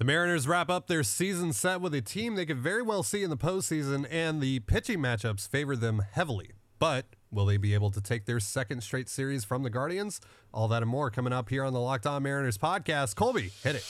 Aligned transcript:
The 0.00 0.06
Mariners 0.06 0.48
wrap 0.48 0.70
up 0.70 0.86
their 0.86 1.02
season 1.02 1.52
set 1.52 1.82
with 1.82 1.92
a 1.92 2.00
team 2.00 2.34
they 2.34 2.46
could 2.46 2.56
very 2.56 2.80
well 2.80 3.02
see 3.02 3.22
in 3.22 3.28
the 3.28 3.36
postseason, 3.36 4.06
and 4.10 4.40
the 4.40 4.60
pitching 4.60 4.98
matchups 4.98 5.46
favor 5.46 5.76
them 5.76 6.00
heavily. 6.12 6.52
But 6.78 7.04
will 7.30 7.44
they 7.44 7.58
be 7.58 7.74
able 7.74 7.90
to 7.90 8.00
take 8.00 8.24
their 8.24 8.40
second 8.40 8.82
straight 8.82 9.10
series 9.10 9.44
from 9.44 9.62
the 9.62 9.68
Guardians? 9.68 10.18
All 10.54 10.68
that 10.68 10.80
and 10.80 10.90
more 10.90 11.10
coming 11.10 11.34
up 11.34 11.50
here 11.50 11.64
on 11.64 11.74
the 11.74 11.80
Locked 11.80 12.06
On 12.06 12.22
Mariners 12.22 12.56
podcast. 12.56 13.14
Colby, 13.14 13.50
hit 13.62 13.76
it. 13.76 13.84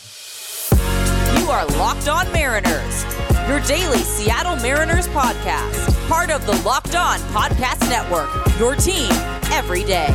You 1.38 1.48
are 1.48 1.64
Locked 1.78 2.08
On 2.08 2.26
Mariners, 2.32 3.04
your 3.48 3.60
daily 3.60 3.98
Seattle 3.98 4.56
Mariners 4.56 5.06
podcast, 5.06 6.08
part 6.08 6.32
of 6.32 6.44
the 6.44 6.60
Locked 6.62 6.96
On 6.96 7.20
Podcast 7.20 7.88
Network, 7.88 8.30
your 8.58 8.74
team 8.74 9.12
every 9.52 9.84
day. 9.84 10.08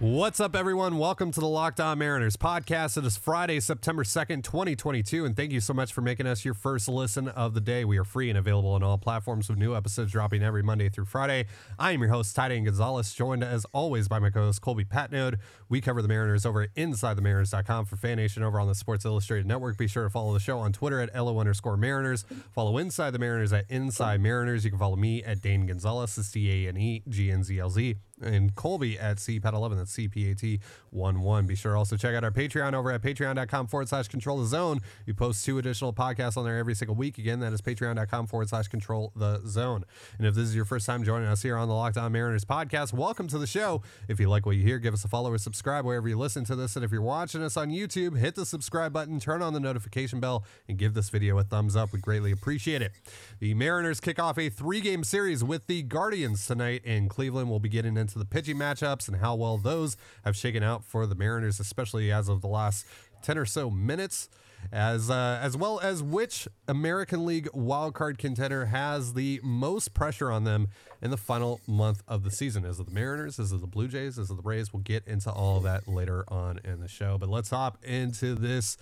What's 0.00 0.40
up, 0.40 0.56
everyone? 0.56 0.96
Welcome 0.96 1.30
to 1.32 1.40
the 1.40 1.46
Locked 1.46 1.78
On 1.78 1.98
Mariners 1.98 2.34
podcast. 2.34 2.96
It 2.96 3.04
is 3.04 3.18
Friday, 3.18 3.60
September 3.60 4.02
2nd, 4.02 4.42
2022, 4.42 5.26
and 5.26 5.36
thank 5.36 5.52
you 5.52 5.60
so 5.60 5.74
much 5.74 5.92
for 5.92 6.00
making 6.00 6.26
us 6.26 6.42
your 6.42 6.54
first 6.54 6.88
listen 6.88 7.28
of 7.28 7.52
the 7.52 7.60
day. 7.60 7.84
We 7.84 7.98
are 7.98 8.04
free 8.04 8.30
and 8.30 8.38
available 8.38 8.70
on 8.70 8.82
all 8.82 8.96
platforms 8.96 9.50
with 9.50 9.58
new 9.58 9.76
episodes 9.76 10.12
dropping 10.12 10.42
every 10.42 10.62
Monday 10.62 10.88
through 10.88 11.04
Friday. 11.04 11.48
I 11.78 11.92
am 11.92 12.00
your 12.00 12.08
host, 12.08 12.34
Tidiane 12.34 12.64
Gonzalez, 12.64 13.12
joined 13.12 13.44
as 13.44 13.66
always 13.74 14.08
by 14.08 14.18
my 14.20 14.30
co 14.30 14.46
host, 14.46 14.62
Colby 14.62 14.86
Patnode. 14.86 15.38
We 15.70 15.80
cover 15.80 16.02
the 16.02 16.08
Mariners 16.08 16.44
over 16.44 16.62
at 16.62 16.74
InsideTheMariners.com 16.74 17.84
for 17.84 17.94
Fan 17.94 18.16
Nation 18.16 18.42
over 18.42 18.58
on 18.58 18.66
the 18.66 18.74
Sports 18.74 19.04
Illustrated 19.04 19.46
Network. 19.46 19.78
Be 19.78 19.86
sure 19.86 20.02
to 20.02 20.10
follow 20.10 20.34
the 20.34 20.40
show 20.40 20.58
on 20.58 20.72
Twitter 20.72 21.00
at 21.00 21.14
LO 21.14 21.38
underscore 21.38 21.76
Mariners. 21.76 22.24
Follow 22.52 22.76
Inside 22.76 23.12
the 23.12 23.20
Mariners 23.20 23.52
at 23.52 23.66
Inside 23.68 24.20
Mariners. 24.20 24.64
You 24.64 24.70
can 24.70 24.80
follow 24.80 24.96
me 24.96 25.22
at 25.22 25.40
Dane 25.40 25.66
Gonzalez, 25.66 26.10
C 26.10 26.66
A 26.66 26.68
N 26.68 26.76
E 26.76 27.04
G 27.08 27.30
N 27.30 27.44
Z 27.44 27.56
L 27.60 27.70
Z 27.70 27.94
and 28.20 28.54
Colby 28.54 28.98
at 28.98 29.18
CPAT11. 29.18 29.76
That's 29.76 29.96
CPAT11. 29.96 31.46
Be 31.46 31.54
sure 31.54 31.76
also 31.76 31.96
check 31.96 32.14
out 32.14 32.24
our 32.24 32.30
Patreon 32.30 32.74
over 32.74 32.90
at 32.90 33.00
patreon.com 33.00 33.68
forward 33.68 33.88
slash 33.88 34.08
control 34.08 34.38
the 34.38 34.46
zone. 34.46 34.80
We 35.06 35.12
post 35.12 35.44
two 35.44 35.58
additional 35.58 35.92
podcasts 35.92 36.36
on 36.36 36.44
there 36.44 36.58
every 36.58 36.74
single 36.74 36.96
week. 36.96 37.16
Again, 37.16 37.40
that 37.40 37.52
is 37.52 37.60
patreon.com 37.60 38.26
forward 38.26 38.48
slash 38.48 38.68
control 38.68 39.12
the 39.14 39.40
zone. 39.46 39.84
And 40.18 40.26
if 40.26 40.34
this 40.34 40.48
is 40.48 40.56
your 40.56 40.64
first 40.64 40.84
time 40.84 41.04
joining 41.04 41.28
us 41.28 41.42
here 41.42 41.56
on 41.56 41.68
the 41.68 41.74
Locked 41.74 41.96
On 41.96 42.10
Mariners 42.10 42.44
podcast, 42.44 42.92
welcome 42.92 43.28
to 43.28 43.38
the 43.38 43.46
show. 43.46 43.82
If 44.08 44.18
you 44.18 44.28
like 44.28 44.44
what 44.44 44.56
you 44.56 44.64
hear, 44.64 44.78
give 44.78 44.94
us 44.94 45.04
a 45.04 45.08
follow 45.08 45.30
or 45.30 45.38
subscribe 45.38 45.59
wherever 45.60 46.08
you 46.08 46.18
listen 46.18 46.44
to 46.44 46.56
this. 46.56 46.76
And 46.76 46.84
if 46.84 46.90
you're 46.90 47.02
watching 47.02 47.42
us 47.42 47.56
on 47.56 47.70
YouTube, 47.70 48.16
hit 48.16 48.34
the 48.34 48.46
subscribe 48.46 48.92
button, 48.92 49.20
turn 49.20 49.42
on 49.42 49.52
the 49.52 49.60
notification 49.60 50.20
bell, 50.20 50.44
and 50.68 50.78
give 50.78 50.94
this 50.94 51.10
video 51.10 51.38
a 51.38 51.44
thumbs 51.44 51.76
up. 51.76 51.92
We 51.92 52.00
greatly 52.00 52.32
appreciate 52.32 52.82
it. 52.82 52.92
The 53.38 53.54
Mariners 53.54 54.00
kick 54.00 54.18
off 54.18 54.38
a 54.38 54.48
three 54.48 54.80
game 54.80 55.04
series 55.04 55.44
with 55.44 55.66
the 55.66 55.82
Guardians 55.82 56.46
tonight 56.46 56.84
in 56.84 57.08
Cleveland. 57.08 57.50
We'll 57.50 57.60
be 57.60 57.68
getting 57.68 57.96
into 57.96 58.18
the 58.18 58.24
pitching 58.24 58.56
matchups 58.56 59.08
and 59.08 59.18
how 59.18 59.34
well 59.34 59.58
those 59.58 59.96
have 60.24 60.36
shaken 60.36 60.62
out 60.62 60.84
for 60.84 61.06
the 61.06 61.14
Mariners, 61.14 61.60
especially 61.60 62.10
as 62.10 62.28
of 62.28 62.40
the 62.40 62.48
last 62.48 62.86
10 63.22 63.36
or 63.36 63.46
so 63.46 63.70
minutes. 63.70 64.28
As 64.72 65.10
uh, 65.10 65.38
as 65.42 65.56
well 65.56 65.80
as 65.80 66.02
which 66.02 66.46
American 66.68 67.26
League 67.26 67.48
wildcard 67.52 68.18
contender 68.18 68.66
has 68.66 69.14
the 69.14 69.40
most 69.42 69.94
pressure 69.94 70.30
on 70.30 70.44
them 70.44 70.68
in 71.02 71.10
the 71.10 71.16
final 71.16 71.60
month 71.66 72.02
of 72.06 72.22
the 72.22 72.30
season? 72.30 72.64
Is 72.64 72.78
it 72.78 72.86
the 72.86 72.92
Mariners? 72.92 73.38
Is 73.38 73.52
it 73.52 73.60
the 73.60 73.66
Blue 73.66 73.88
Jays? 73.88 74.18
Is 74.18 74.30
it 74.30 74.36
the 74.36 74.42
Rays? 74.42 74.72
We'll 74.72 74.82
get 74.82 75.06
into 75.06 75.30
all 75.30 75.56
of 75.56 75.64
that 75.64 75.88
later 75.88 76.24
on 76.28 76.60
in 76.64 76.80
the 76.80 76.88
show. 76.88 77.18
But 77.18 77.28
let's 77.28 77.50
hop 77.50 77.78
into 77.82 78.34
this 78.34 78.76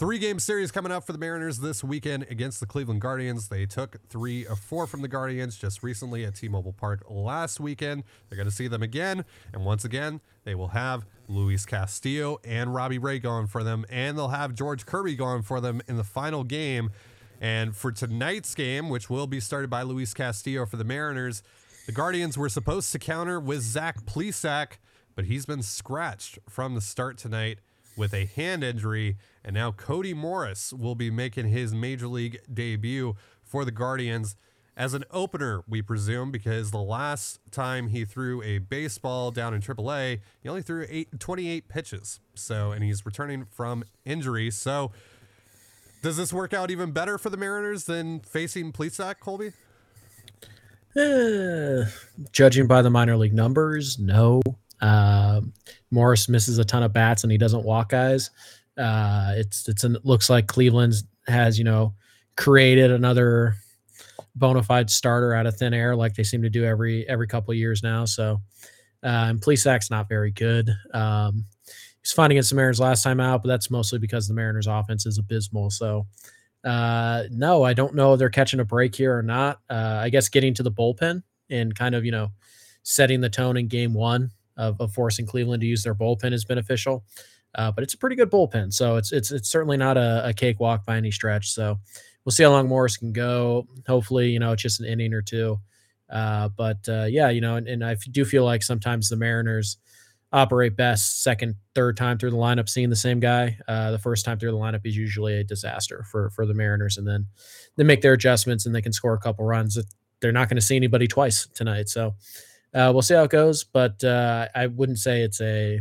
Three 0.00 0.18
game 0.18 0.38
series 0.38 0.72
coming 0.72 0.90
up 0.90 1.04
for 1.04 1.12
the 1.12 1.18
Mariners 1.18 1.58
this 1.58 1.84
weekend 1.84 2.24
against 2.30 2.58
the 2.58 2.64
Cleveland 2.64 3.02
Guardians. 3.02 3.48
They 3.48 3.66
took 3.66 3.98
three 4.08 4.46
of 4.46 4.58
four 4.58 4.86
from 4.86 5.02
the 5.02 5.08
Guardians 5.08 5.58
just 5.58 5.82
recently 5.82 6.24
at 6.24 6.36
T 6.36 6.48
Mobile 6.48 6.72
Park 6.72 7.04
last 7.10 7.60
weekend. 7.60 8.04
They're 8.26 8.38
going 8.38 8.48
to 8.48 8.54
see 8.54 8.66
them 8.66 8.82
again. 8.82 9.26
And 9.52 9.62
once 9.62 9.84
again, 9.84 10.22
they 10.44 10.54
will 10.54 10.68
have 10.68 11.04
Luis 11.28 11.66
Castillo 11.66 12.38
and 12.46 12.74
Robbie 12.74 12.96
Ray 12.96 13.18
going 13.18 13.46
for 13.46 13.62
them. 13.62 13.84
And 13.90 14.16
they'll 14.16 14.28
have 14.28 14.54
George 14.54 14.86
Kirby 14.86 15.16
going 15.16 15.42
for 15.42 15.60
them 15.60 15.82
in 15.86 15.98
the 15.98 16.02
final 16.02 16.44
game. 16.44 16.92
And 17.38 17.76
for 17.76 17.92
tonight's 17.92 18.54
game, 18.54 18.88
which 18.88 19.10
will 19.10 19.26
be 19.26 19.38
started 19.38 19.68
by 19.68 19.82
Luis 19.82 20.14
Castillo 20.14 20.64
for 20.64 20.78
the 20.78 20.84
Mariners, 20.84 21.42
the 21.84 21.92
Guardians 21.92 22.38
were 22.38 22.48
supposed 22.48 22.90
to 22.92 22.98
counter 22.98 23.38
with 23.38 23.60
Zach 23.60 24.06
Plesac, 24.06 24.78
but 25.14 25.26
he's 25.26 25.44
been 25.44 25.62
scratched 25.62 26.38
from 26.48 26.74
the 26.74 26.80
start 26.80 27.18
tonight 27.18 27.58
with 27.98 28.14
a 28.14 28.24
hand 28.24 28.64
injury. 28.64 29.18
And 29.44 29.54
now 29.54 29.72
Cody 29.72 30.14
Morris 30.14 30.72
will 30.72 30.94
be 30.94 31.10
making 31.10 31.48
his 31.48 31.72
major 31.72 32.08
league 32.08 32.38
debut 32.52 33.16
for 33.42 33.64
the 33.64 33.70
Guardians 33.70 34.36
as 34.80 34.94
an 34.94 35.04
opener, 35.10 35.62
we 35.68 35.82
presume, 35.82 36.30
because 36.30 36.70
the 36.70 36.78
last 36.78 37.38
time 37.50 37.88
he 37.88 38.06
threw 38.06 38.42
a 38.42 38.56
baseball 38.56 39.30
down 39.30 39.52
in 39.52 39.60
AAA, 39.60 40.20
he 40.42 40.48
only 40.48 40.62
threw 40.62 40.86
eight, 40.88 41.20
28 41.20 41.68
pitches. 41.68 42.20
So, 42.34 42.72
and 42.72 42.82
he's 42.82 43.04
returning 43.04 43.44
from 43.50 43.84
injury. 44.06 44.50
So, 44.50 44.92
does 46.02 46.16
this 46.16 46.32
work 46.32 46.54
out 46.54 46.70
even 46.70 46.92
better 46.92 47.18
for 47.18 47.28
the 47.28 47.36
Mariners 47.36 47.84
than 47.84 48.20
facing 48.20 48.72
Plesac, 48.72 49.20
Colby? 49.20 49.52
Uh, 50.96 51.90
judging 52.32 52.66
by 52.66 52.80
the 52.80 52.88
minor 52.88 53.18
league 53.18 53.34
numbers, 53.34 53.98
no. 53.98 54.40
Uh, 54.80 55.42
Morris 55.90 56.26
misses 56.26 56.56
a 56.56 56.64
ton 56.64 56.82
of 56.82 56.94
bats 56.94 57.22
and 57.22 57.30
he 57.30 57.36
doesn't 57.36 57.64
walk 57.64 57.90
guys. 57.90 58.30
Uh, 58.80 59.34
it's 59.36 59.68
it's 59.68 59.84
an, 59.84 59.96
it 59.96 60.04
looks 60.04 60.30
like 60.30 60.46
Cleveland's 60.46 61.04
has 61.26 61.58
you 61.58 61.64
know 61.64 61.94
created 62.36 62.90
another 62.90 63.54
bona 64.34 64.62
fide 64.62 64.88
starter 64.88 65.34
out 65.34 65.46
of 65.46 65.56
thin 65.56 65.74
air 65.74 65.94
like 65.94 66.14
they 66.14 66.22
seem 66.22 66.42
to 66.42 66.50
do 66.50 66.64
every 66.64 67.08
every 67.08 67.26
couple 67.26 67.52
of 67.52 67.58
years 67.58 67.82
now. 67.82 68.04
So 68.04 68.40
uh, 69.02 69.26
and 69.28 69.40
Plesac's 69.40 69.90
not 69.90 70.08
very 70.08 70.30
good. 70.30 70.70
Um, 70.92 71.44
he's 72.02 72.12
fine 72.12 72.30
against 72.30 72.50
the 72.50 72.56
Mariners 72.56 72.80
last 72.80 73.02
time 73.02 73.20
out, 73.20 73.42
but 73.42 73.48
that's 73.48 73.70
mostly 73.70 73.98
because 73.98 74.28
the 74.28 74.34
Mariners 74.34 74.66
offense 74.66 75.06
is 75.06 75.18
abysmal. 75.18 75.70
So 75.70 76.06
uh, 76.64 77.24
no, 77.30 77.62
I 77.62 77.72
don't 77.72 77.94
know 77.94 78.14
if 78.14 78.18
they're 78.18 78.30
catching 78.30 78.60
a 78.60 78.64
break 78.64 78.94
here 78.94 79.16
or 79.16 79.22
not. 79.22 79.60
Uh, 79.68 79.98
I 80.00 80.10
guess 80.10 80.28
getting 80.28 80.54
to 80.54 80.62
the 80.62 80.72
bullpen 80.72 81.22
and 81.48 81.74
kind 81.74 81.94
of 81.94 82.04
you 82.04 82.12
know 82.12 82.30
setting 82.82 83.20
the 83.20 83.30
tone 83.30 83.56
in 83.56 83.68
game 83.68 83.94
one 83.94 84.30
of, 84.56 84.80
of 84.80 84.92
forcing 84.92 85.26
Cleveland 85.26 85.60
to 85.62 85.66
use 85.66 85.82
their 85.82 85.94
bullpen 85.94 86.32
is 86.32 86.44
beneficial. 86.44 87.04
Uh, 87.54 87.72
but 87.72 87.82
it's 87.82 87.94
a 87.94 87.98
pretty 87.98 88.16
good 88.16 88.30
bullpen, 88.30 88.72
so 88.72 88.96
it's 88.96 89.12
it's 89.12 89.32
it's 89.32 89.48
certainly 89.48 89.76
not 89.76 89.96
a, 89.96 90.28
a 90.28 90.32
cakewalk 90.32 90.84
by 90.84 90.96
any 90.96 91.10
stretch. 91.10 91.50
So 91.50 91.78
we'll 92.24 92.32
see 92.32 92.44
how 92.44 92.50
long 92.50 92.68
Morris 92.68 92.96
can 92.96 93.12
go. 93.12 93.66
Hopefully, 93.86 94.30
you 94.30 94.38
know, 94.38 94.52
it's 94.52 94.62
just 94.62 94.80
an 94.80 94.86
inning 94.86 95.12
or 95.12 95.22
two. 95.22 95.58
Uh, 96.08 96.48
but 96.48 96.88
uh, 96.88 97.06
yeah, 97.08 97.30
you 97.30 97.40
know, 97.40 97.56
and, 97.56 97.68
and, 97.68 97.84
I 97.84 97.96
do 98.10 98.24
feel 98.24 98.44
like 98.44 98.64
sometimes 98.64 99.08
the 99.08 99.16
Mariners 99.16 99.78
operate 100.32 100.76
best 100.76 101.22
second, 101.22 101.54
third 101.74 101.96
time 101.96 102.18
through 102.18 102.32
the 102.32 102.36
lineup, 102.36 102.68
seeing 102.68 102.90
the 102.90 102.96
same 102.96 103.20
guy. 103.20 103.56
Uh, 103.68 103.92
the 103.92 103.98
first 103.98 104.24
time 104.24 104.38
through 104.38 104.50
the 104.50 104.56
lineup 104.56 104.84
is 104.84 104.96
usually 104.96 105.34
a 105.34 105.44
disaster 105.44 106.04
for 106.10 106.30
for 106.30 106.46
the 106.46 106.54
Mariners, 106.54 106.96
and 106.96 107.06
then 107.06 107.26
they 107.76 107.84
make 107.84 108.00
their 108.00 108.12
adjustments 108.12 108.66
and 108.66 108.74
they 108.74 108.82
can 108.82 108.92
score 108.92 109.14
a 109.14 109.20
couple 109.20 109.44
runs. 109.44 109.78
They're 110.20 110.32
not 110.32 110.48
going 110.48 110.56
to 110.56 110.62
see 110.62 110.76
anybody 110.76 111.06
twice 111.06 111.46
tonight, 111.54 111.88
so 111.88 112.14
uh, 112.74 112.90
we'll 112.92 113.02
see 113.02 113.14
how 113.14 113.24
it 113.24 113.30
goes. 113.30 113.64
But 113.64 114.02
uh, 114.02 114.48
I 114.54 114.66
wouldn't 114.66 114.98
say 114.98 115.22
it's 115.22 115.40
a 115.40 115.80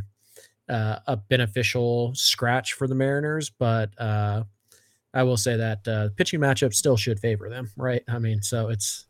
uh, 0.69 0.99
a 1.07 1.17
beneficial 1.17 2.13
scratch 2.15 2.73
for 2.73 2.87
the 2.87 2.95
Mariners, 2.95 3.49
but 3.49 3.89
uh, 3.99 4.43
I 5.13 5.23
will 5.23 5.37
say 5.37 5.57
that 5.57 5.87
uh, 5.87 6.09
pitching 6.15 6.39
matchup 6.39 6.73
still 6.73 6.97
should 6.97 7.19
favor 7.19 7.49
them, 7.49 7.71
right? 7.75 8.03
I 8.07 8.19
mean, 8.19 8.41
so 8.41 8.69
it's 8.69 9.05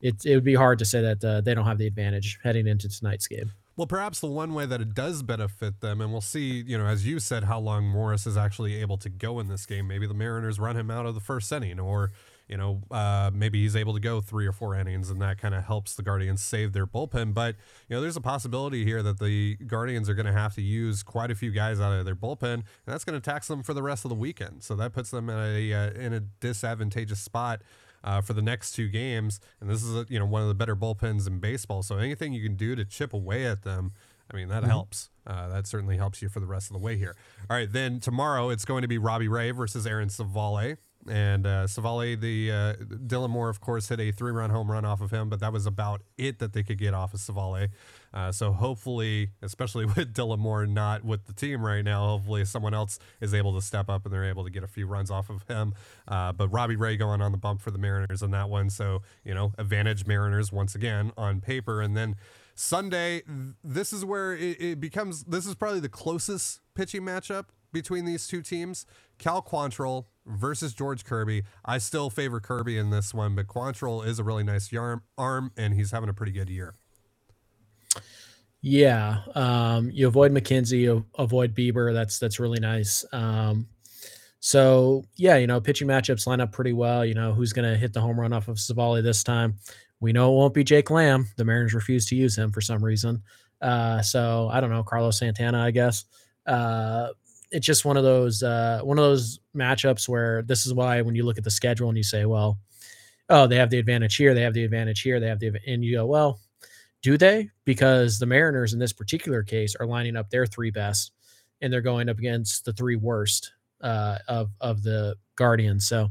it 0.00 0.24
it 0.24 0.34
would 0.34 0.44
be 0.44 0.54
hard 0.54 0.78
to 0.78 0.84
say 0.84 1.00
that 1.02 1.24
uh, 1.24 1.40
they 1.42 1.54
don't 1.54 1.66
have 1.66 1.78
the 1.78 1.86
advantage 1.86 2.38
heading 2.42 2.66
into 2.66 2.88
tonight's 2.88 3.26
game. 3.26 3.52
Well, 3.76 3.86
perhaps 3.86 4.20
the 4.20 4.26
one 4.26 4.52
way 4.52 4.66
that 4.66 4.82
it 4.82 4.94
does 4.94 5.22
benefit 5.22 5.80
them, 5.80 6.00
and 6.00 6.12
we'll 6.12 6.20
see, 6.20 6.62
you 6.66 6.76
know, 6.76 6.86
as 6.86 7.06
you 7.06 7.18
said, 7.18 7.44
how 7.44 7.58
long 7.58 7.84
Morris 7.84 8.26
is 8.26 8.36
actually 8.36 8.76
able 8.76 8.98
to 8.98 9.08
go 9.08 9.40
in 9.40 9.48
this 9.48 9.64
game. 9.64 9.86
Maybe 9.86 10.06
the 10.06 10.14
Mariners 10.14 10.58
run 10.58 10.76
him 10.76 10.90
out 10.90 11.06
of 11.06 11.14
the 11.14 11.20
first 11.20 11.50
inning, 11.52 11.80
or 11.80 12.12
you 12.52 12.58
know, 12.58 12.82
uh, 12.90 13.30
maybe 13.32 13.62
he's 13.62 13.74
able 13.74 13.94
to 13.94 13.98
go 13.98 14.20
three 14.20 14.46
or 14.46 14.52
four 14.52 14.74
innings, 14.74 15.08
and 15.08 15.22
that 15.22 15.38
kind 15.38 15.54
of 15.54 15.64
helps 15.64 15.94
the 15.94 16.02
Guardians 16.02 16.42
save 16.42 16.74
their 16.74 16.86
bullpen. 16.86 17.32
But 17.32 17.56
you 17.88 17.96
know, 17.96 18.02
there's 18.02 18.18
a 18.18 18.20
possibility 18.20 18.84
here 18.84 19.02
that 19.02 19.18
the 19.18 19.56
Guardians 19.56 20.06
are 20.10 20.12
going 20.12 20.26
to 20.26 20.34
have 20.34 20.54
to 20.56 20.60
use 20.60 21.02
quite 21.02 21.30
a 21.30 21.34
few 21.34 21.50
guys 21.50 21.80
out 21.80 21.94
of 21.94 22.04
their 22.04 22.14
bullpen, 22.14 22.52
and 22.52 22.64
that's 22.84 23.04
going 23.04 23.18
to 23.18 23.24
tax 23.24 23.48
them 23.48 23.62
for 23.62 23.72
the 23.72 23.82
rest 23.82 24.04
of 24.04 24.10
the 24.10 24.14
weekend. 24.14 24.62
So 24.62 24.76
that 24.76 24.92
puts 24.92 25.10
them 25.10 25.30
in 25.30 25.38
a 25.38 25.72
uh, 25.72 25.90
in 25.92 26.12
a 26.12 26.20
disadvantageous 26.20 27.20
spot. 27.20 27.62
Uh, 28.04 28.20
for 28.20 28.32
the 28.32 28.42
next 28.42 28.72
two 28.72 28.88
games, 28.88 29.38
and 29.60 29.70
this 29.70 29.80
is 29.80 29.94
a, 29.94 30.04
you 30.08 30.18
know 30.18 30.26
one 30.26 30.42
of 30.42 30.48
the 30.48 30.56
better 30.56 30.74
bullpens 30.74 31.28
in 31.28 31.38
baseball. 31.38 31.84
So 31.84 31.98
anything 31.98 32.32
you 32.32 32.42
can 32.42 32.56
do 32.56 32.74
to 32.74 32.84
chip 32.84 33.14
away 33.14 33.46
at 33.46 33.62
them, 33.62 33.92
I 34.28 34.36
mean 34.36 34.48
that 34.48 34.62
mm-hmm. 34.62 34.70
helps. 34.70 35.08
Uh, 35.24 35.46
that 35.46 35.68
certainly 35.68 35.98
helps 35.98 36.20
you 36.20 36.28
for 36.28 36.40
the 36.40 36.48
rest 36.48 36.68
of 36.68 36.72
the 36.72 36.82
way 36.82 36.96
here. 36.96 37.14
All 37.48 37.56
right, 37.56 37.72
then 37.72 38.00
tomorrow 38.00 38.50
it's 38.50 38.64
going 38.64 38.82
to 38.82 38.88
be 38.88 38.98
Robbie 38.98 39.28
Ray 39.28 39.52
versus 39.52 39.86
Aaron 39.86 40.08
Civale. 40.08 40.78
And 41.08 41.46
uh, 41.46 41.66
Civale, 41.66 42.14
the 42.20 42.52
uh, 42.52 42.74
Dylan 42.84 43.30
Moore, 43.30 43.48
of 43.48 43.60
course, 43.60 43.88
hit 43.88 43.98
a 43.98 44.12
three-run 44.12 44.50
home 44.50 44.70
run 44.70 44.84
off 44.84 45.00
of 45.00 45.10
him, 45.10 45.28
but 45.28 45.40
that 45.40 45.52
was 45.52 45.66
about 45.66 46.02
it 46.16 46.38
that 46.38 46.52
they 46.52 46.62
could 46.62 46.78
get 46.78 46.94
off 46.94 47.12
of 47.12 47.20
Civale. 47.20 47.68
Uh, 48.14 48.30
so 48.30 48.52
hopefully, 48.52 49.30
especially 49.42 49.84
with 49.96 50.14
Dylan 50.14 50.38
Moore 50.38 50.66
not 50.66 51.04
with 51.04 51.26
the 51.26 51.32
team 51.32 51.64
right 51.64 51.84
now, 51.84 52.06
hopefully 52.06 52.44
someone 52.44 52.72
else 52.72 53.00
is 53.20 53.34
able 53.34 53.54
to 53.54 53.62
step 53.62 53.88
up 53.88 54.04
and 54.04 54.14
they're 54.14 54.24
able 54.24 54.44
to 54.44 54.50
get 54.50 54.62
a 54.62 54.68
few 54.68 54.86
runs 54.86 55.10
off 55.10 55.28
of 55.28 55.42
him. 55.48 55.74
Uh, 56.06 56.32
but 56.32 56.48
Robbie 56.48 56.76
Ray 56.76 56.96
going 56.96 57.20
on 57.20 57.32
the 57.32 57.38
bump 57.38 57.60
for 57.60 57.72
the 57.72 57.78
Mariners 57.78 58.22
on 58.22 58.30
that 58.30 58.48
one, 58.48 58.70
so 58.70 59.02
you 59.24 59.34
know, 59.34 59.52
advantage 59.58 60.06
Mariners 60.06 60.52
once 60.52 60.74
again 60.74 61.12
on 61.16 61.40
paper, 61.40 61.80
and 61.80 61.96
then. 61.96 62.16
Sunday, 62.54 63.22
this 63.64 63.94
is 63.94 64.04
where 64.04 64.34
it, 64.34 64.60
it 64.60 64.78
becomes. 64.78 65.24
This 65.24 65.46
is 65.46 65.54
probably 65.54 65.80
the 65.80 65.88
closest 65.88 66.60
pitching 66.74 67.00
matchup 67.00 67.46
between 67.72 68.04
these 68.04 68.26
two 68.26 68.42
teams, 68.42 68.86
Cal 69.18 69.42
Quantrill 69.42 70.06
versus 70.26 70.74
George 70.74 71.04
Kirby. 71.04 71.44
I 71.64 71.78
still 71.78 72.10
favor 72.10 72.40
Kirby 72.40 72.78
in 72.78 72.90
this 72.90 73.12
one, 73.12 73.34
but 73.34 73.46
Quantrill 73.46 74.06
is 74.06 74.18
a 74.18 74.24
really 74.24 74.44
nice 74.44 74.72
arm, 74.72 75.02
arm 75.18 75.52
and 75.56 75.74
he's 75.74 75.90
having 75.90 76.08
a 76.08 76.14
pretty 76.14 76.32
good 76.32 76.50
year. 76.50 76.74
Yeah, 78.60 79.22
um, 79.34 79.90
you 79.92 80.06
avoid 80.06 80.32
McKenzie, 80.32 80.82
you 80.82 81.04
avoid 81.18 81.54
Bieber. 81.54 81.92
That's 81.92 82.20
that's 82.20 82.38
really 82.38 82.60
nice. 82.60 83.04
Um, 83.12 83.66
so 84.38 85.04
yeah, 85.16 85.36
you 85.36 85.48
know, 85.48 85.60
pitching 85.60 85.88
matchups 85.88 86.26
line 86.28 86.40
up 86.40 86.52
pretty 86.52 86.72
well. 86.72 87.04
You 87.04 87.14
know, 87.14 87.32
who's 87.32 87.52
going 87.52 87.68
to 87.68 87.76
hit 87.76 87.92
the 87.92 88.00
home 88.00 88.18
run 88.18 88.32
off 88.32 88.46
of 88.46 88.56
Civale 88.56 89.02
this 89.02 89.24
time? 89.24 89.56
We 89.98 90.12
know 90.12 90.32
it 90.32 90.36
won't 90.36 90.54
be 90.54 90.64
Jake 90.64 90.90
Lamb. 90.90 91.28
The 91.36 91.44
Mariners 91.44 91.74
refuse 91.74 92.06
to 92.08 92.16
use 92.16 92.36
him 92.36 92.52
for 92.52 92.60
some 92.60 92.84
reason. 92.84 93.22
Uh, 93.60 94.02
so 94.02 94.48
I 94.52 94.60
don't 94.60 94.70
know, 94.70 94.82
Carlos 94.82 95.18
Santana, 95.18 95.60
I 95.60 95.70
guess. 95.70 96.04
Uh, 96.44 97.10
it's 97.52 97.66
just 97.66 97.84
one 97.84 97.96
of 97.96 98.02
those 98.02 98.42
uh, 98.42 98.80
one 98.82 98.98
of 98.98 99.04
those 99.04 99.38
matchups 99.54 100.08
where 100.08 100.42
this 100.42 100.66
is 100.66 100.74
why 100.74 101.02
when 101.02 101.14
you 101.14 101.24
look 101.24 101.38
at 101.38 101.44
the 101.44 101.50
schedule 101.50 101.88
and 101.88 101.96
you 101.96 102.02
say, 102.02 102.24
well, 102.24 102.58
oh, 103.28 103.46
they 103.46 103.56
have 103.56 103.70
the 103.70 103.78
advantage 103.78 104.16
here, 104.16 104.34
they 104.34 104.42
have 104.42 104.54
the 104.54 104.64
advantage 104.64 105.02
here, 105.02 105.20
they 105.20 105.28
have 105.28 105.38
the 105.38 105.52
and 105.66 105.84
you 105.84 105.96
go, 105.96 106.06
well, 106.06 106.40
do 107.02 107.18
they? 107.18 107.50
Because 107.64 108.18
the 108.18 108.26
Mariners 108.26 108.72
in 108.72 108.78
this 108.78 108.92
particular 108.92 109.42
case 109.42 109.76
are 109.78 109.86
lining 109.86 110.16
up 110.16 110.30
their 110.30 110.46
three 110.46 110.70
best, 110.70 111.12
and 111.60 111.72
they're 111.72 111.80
going 111.80 112.08
up 112.08 112.18
against 112.18 112.64
the 112.64 112.72
three 112.72 112.96
worst 112.96 113.52
uh, 113.82 114.18
of 114.28 114.50
of 114.60 114.82
the 114.82 115.16
Guardians. 115.36 115.86
So 115.86 116.08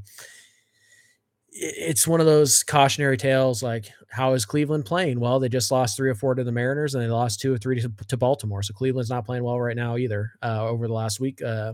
it's 1.51 2.07
one 2.07 2.19
of 2.19 2.25
those 2.25 2.63
cautionary 2.63 3.17
tales. 3.17 3.61
Like, 3.61 3.89
how 4.09 4.33
is 4.33 4.45
Cleveland 4.45 4.85
playing? 4.85 5.19
Well, 5.19 5.39
they 5.39 5.49
just 5.49 5.71
lost 5.71 5.97
three 5.97 6.09
or 6.09 6.15
four 6.15 6.33
to 6.33 6.43
the 6.43 6.51
Mariners, 6.51 6.95
and 6.95 7.03
they 7.03 7.09
lost 7.09 7.41
two 7.41 7.53
or 7.53 7.57
three 7.57 7.79
to, 7.81 7.91
to 8.07 8.17
Baltimore. 8.17 8.63
So 8.63 8.73
Cleveland's 8.73 9.09
not 9.09 9.25
playing 9.25 9.43
well 9.43 9.59
right 9.59 9.75
now 9.75 9.97
either. 9.97 10.31
Uh, 10.41 10.67
over 10.67 10.87
the 10.87 10.93
last 10.93 11.19
week, 11.19 11.41
uh, 11.41 11.73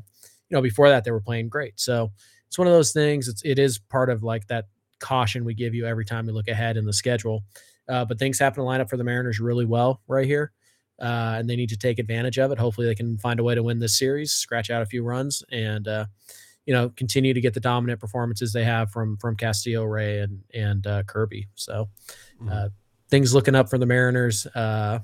you 0.50 0.56
know, 0.56 0.62
before 0.62 0.90
that 0.90 1.04
they 1.04 1.12
were 1.12 1.22
playing 1.22 1.50
great. 1.50 1.80
So 1.80 2.12
it's 2.48 2.58
one 2.58 2.68
of 2.68 2.74
those 2.74 2.92
things. 2.92 3.28
It's 3.28 3.44
it 3.44 3.60
is 3.60 3.78
part 3.78 4.10
of 4.10 4.24
like 4.24 4.48
that 4.48 4.66
caution 5.00 5.46
we 5.46 5.54
give 5.54 5.76
you 5.76 5.86
every 5.86 6.06
time 6.06 6.26
we 6.26 6.34
look 6.34 6.48
ahead 6.48 6.78
in 6.78 6.86
the 6.86 6.94
schedule. 6.94 7.44
Uh, 7.88 8.04
but 8.04 8.20
things 8.20 8.40
happen 8.40 8.58
to 8.58 8.64
line 8.64 8.82
up 8.82 8.90
for 8.90 8.98
the 8.98 9.04
Mariners 9.04 9.40
really 9.40 9.66
well 9.66 10.02
right 10.08 10.26
here. 10.26 10.52
Uh, 11.00 11.36
and 11.38 11.48
they 11.48 11.56
need 11.56 11.70
to 11.70 11.78
take 11.78 12.00
advantage 12.00 12.40
of 12.40 12.52
it. 12.52 12.58
Hopefully, 12.58 12.88
they 12.88 12.96
can 12.96 13.18
find 13.20 13.40
a 13.40 13.44
way 13.44 13.54
to 13.54 13.62
win 13.62 13.78
this 13.78 14.00
series, 14.00 14.32
scratch 14.32 14.72
out 14.72 14.82
a 14.82 14.86
few 14.86 15.04
runs, 15.04 15.44
and 15.52 15.88
uh, 15.88 16.06
you 16.68 16.74
know 16.74 16.90
continue 16.90 17.34
to 17.34 17.42
get 17.42 17.56
the 17.56 17.60
dominant 17.60 18.00
performances 18.00 18.54
they 18.54 18.66
have 18.66 18.92
from 18.92 19.18
from 19.18 19.36
Castillo, 19.36 19.84
Ray, 19.84 20.20
and 20.20 20.44
and 20.54 20.86
uh, 20.86 21.04
Kirby. 21.04 21.48
So 21.56 21.90
mm-hmm. 22.40 22.50
Uh, 22.52 22.70
things 23.10 23.34
looking 23.34 23.56
up 23.56 23.70
for 23.70 23.80
the 23.80 23.86
Mariners. 23.86 24.46
Uh, 24.48 25.00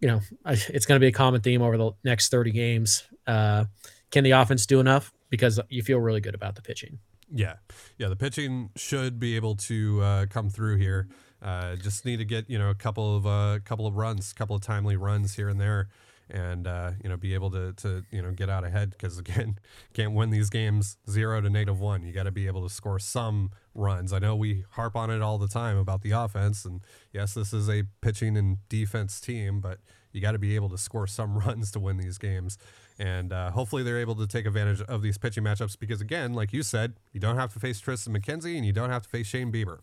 you 0.00 0.08
know, 0.08 0.20
it's 0.44 0.84
going 0.84 0.96
to 0.96 1.00
be 1.00 1.08
a 1.08 1.12
common 1.12 1.40
theme 1.40 1.62
over 1.62 1.78
the 1.78 1.92
next 2.04 2.30
30 2.30 2.50
games. 2.50 3.04
Uh, 3.26 3.64
can 4.10 4.22
the 4.22 4.32
offense 4.32 4.66
do 4.66 4.78
enough? 4.78 5.14
Because 5.30 5.58
you 5.70 5.82
feel 5.82 5.98
really 5.98 6.20
good 6.20 6.34
about 6.34 6.56
the 6.56 6.62
pitching. 6.62 6.98
Yeah, 7.32 7.54
yeah, 7.96 8.08
the 8.08 8.16
pitching 8.16 8.68
should 8.76 9.18
be 9.18 9.34
able 9.34 9.56
to 9.56 10.26
come 10.28 10.50
through 10.50 10.76
here. 10.76 11.08
Uh, 11.44 11.76
just 11.76 12.06
need 12.06 12.16
to 12.16 12.24
get 12.24 12.48
you 12.48 12.58
know 12.58 12.70
a 12.70 12.74
couple 12.74 13.16
of 13.16 13.26
uh, 13.26 13.58
couple 13.64 13.86
of 13.86 13.96
runs, 13.96 14.32
couple 14.32 14.56
of 14.56 14.62
timely 14.62 14.96
runs 14.96 15.34
here 15.34 15.50
and 15.50 15.60
there, 15.60 15.88
and 16.30 16.66
uh, 16.66 16.92
you 17.02 17.08
know 17.08 17.16
be 17.16 17.34
able 17.34 17.50
to 17.50 17.72
to 17.74 18.04
you 18.10 18.22
know 18.22 18.32
get 18.32 18.48
out 18.48 18.64
ahead 18.64 18.90
because 18.90 19.18
again 19.18 19.58
can't 19.92 20.12
win 20.12 20.30
these 20.30 20.50
games 20.50 20.96
zero 21.08 21.40
to 21.40 21.50
negative 21.50 21.80
one. 21.80 22.04
You 22.04 22.12
got 22.12 22.24
to 22.24 22.32
be 22.32 22.46
able 22.46 22.62
to 22.62 22.72
score 22.72 22.98
some 22.98 23.50
runs. 23.74 24.12
I 24.12 24.18
know 24.18 24.36
we 24.36 24.64
harp 24.70 24.96
on 24.96 25.10
it 25.10 25.22
all 25.22 25.38
the 25.38 25.48
time 25.48 25.76
about 25.76 26.02
the 26.02 26.12
offense, 26.12 26.64
and 26.64 26.80
yes, 27.12 27.34
this 27.34 27.52
is 27.52 27.68
a 27.68 27.84
pitching 28.00 28.36
and 28.36 28.58
defense 28.68 29.20
team, 29.20 29.60
but 29.60 29.78
you 30.14 30.20
got 30.20 30.32
to 30.32 30.38
be 30.38 30.54
able 30.54 30.70
to 30.70 30.78
score 30.78 31.06
some 31.06 31.36
runs 31.46 31.70
to 31.72 31.80
win 31.80 31.98
these 31.98 32.16
games. 32.16 32.56
And 32.98 33.32
uh, 33.32 33.50
hopefully 33.50 33.82
they're 33.82 33.98
able 33.98 34.14
to 34.14 34.26
take 34.26 34.46
advantage 34.46 34.80
of 34.82 35.02
these 35.02 35.18
pitching 35.18 35.42
matchups 35.42 35.78
because, 35.78 36.00
again, 36.00 36.32
like 36.32 36.52
you 36.52 36.62
said, 36.62 36.94
you 37.12 37.18
don't 37.18 37.36
have 37.36 37.52
to 37.54 37.58
face 37.58 37.80
Tristan 37.80 38.16
McKenzie 38.16 38.56
and 38.56 38.64
you 38.64 38.72
don't 38.72 38.90
have 38.90 39.02
to 39.02 39.08
face 39.08 39.26
Shane 39.26 39.52
Bieber. 39.52 39.80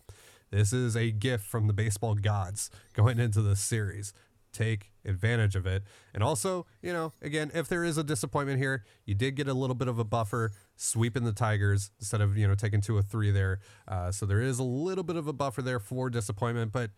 This 0.49 0.73
is 0.73 0.95
a 0.95 1.11
gift 1.11 1.45
from 1.45 1.67
the 1.67 1.73
baseball 1.73 2.15
gods 2.15 2.69
going 2.93 3.19
into 3.25 3.41
this 3.41 3.59
series. 3.59 4.13
Take 4.51 4.91
advantage 5.05 5.55
of 5.55 5.65
it. 5.65 5.83
And 6.13 6.23
also, 6.23 6.65
you 6.81 6.93
know, 6.93 7.13
again, 7.21 7.51
if 7.53 7.67
there 7.67 7.83
is 7.83 7.97
a 7.97 8.03
disappointment 8.03 8.59
here, 8.59 8.83
you 9.05 9.15
did 9.15 9.35
get 9.35 9.47
a 9.47 9.53
little 9.53 9.75
bit 9.75 9.87
of 9.87 9.99
a 9.99 10.03
buffer 10.03 10.51
sweeping 10.75 11.23
the 11.23 11.33
Tigers 11.33 11.91
instead 11.99 12.21
of, 12.21 12.37
you 12.37 12.47
know, 12.47 12.55
taking 12.55 12.81
two 12.81 12.95
or 12.95 13.01
three 13.01 13.31
there. 13.31 13.59
Uh, 13.87 14.11
so 14.11 14.25
there 14.25 14.41
is 14.41 14.59
a 14.59 14.63
little 14.63 15.03
bit 15.03 15.15
of 15.15 15.27
a 15.27 15.33
buffer 15.33 15.61
there 15.61 15.79
for 15.79 16.09
disappointment, 16.09 16.71
but 16.71 16.91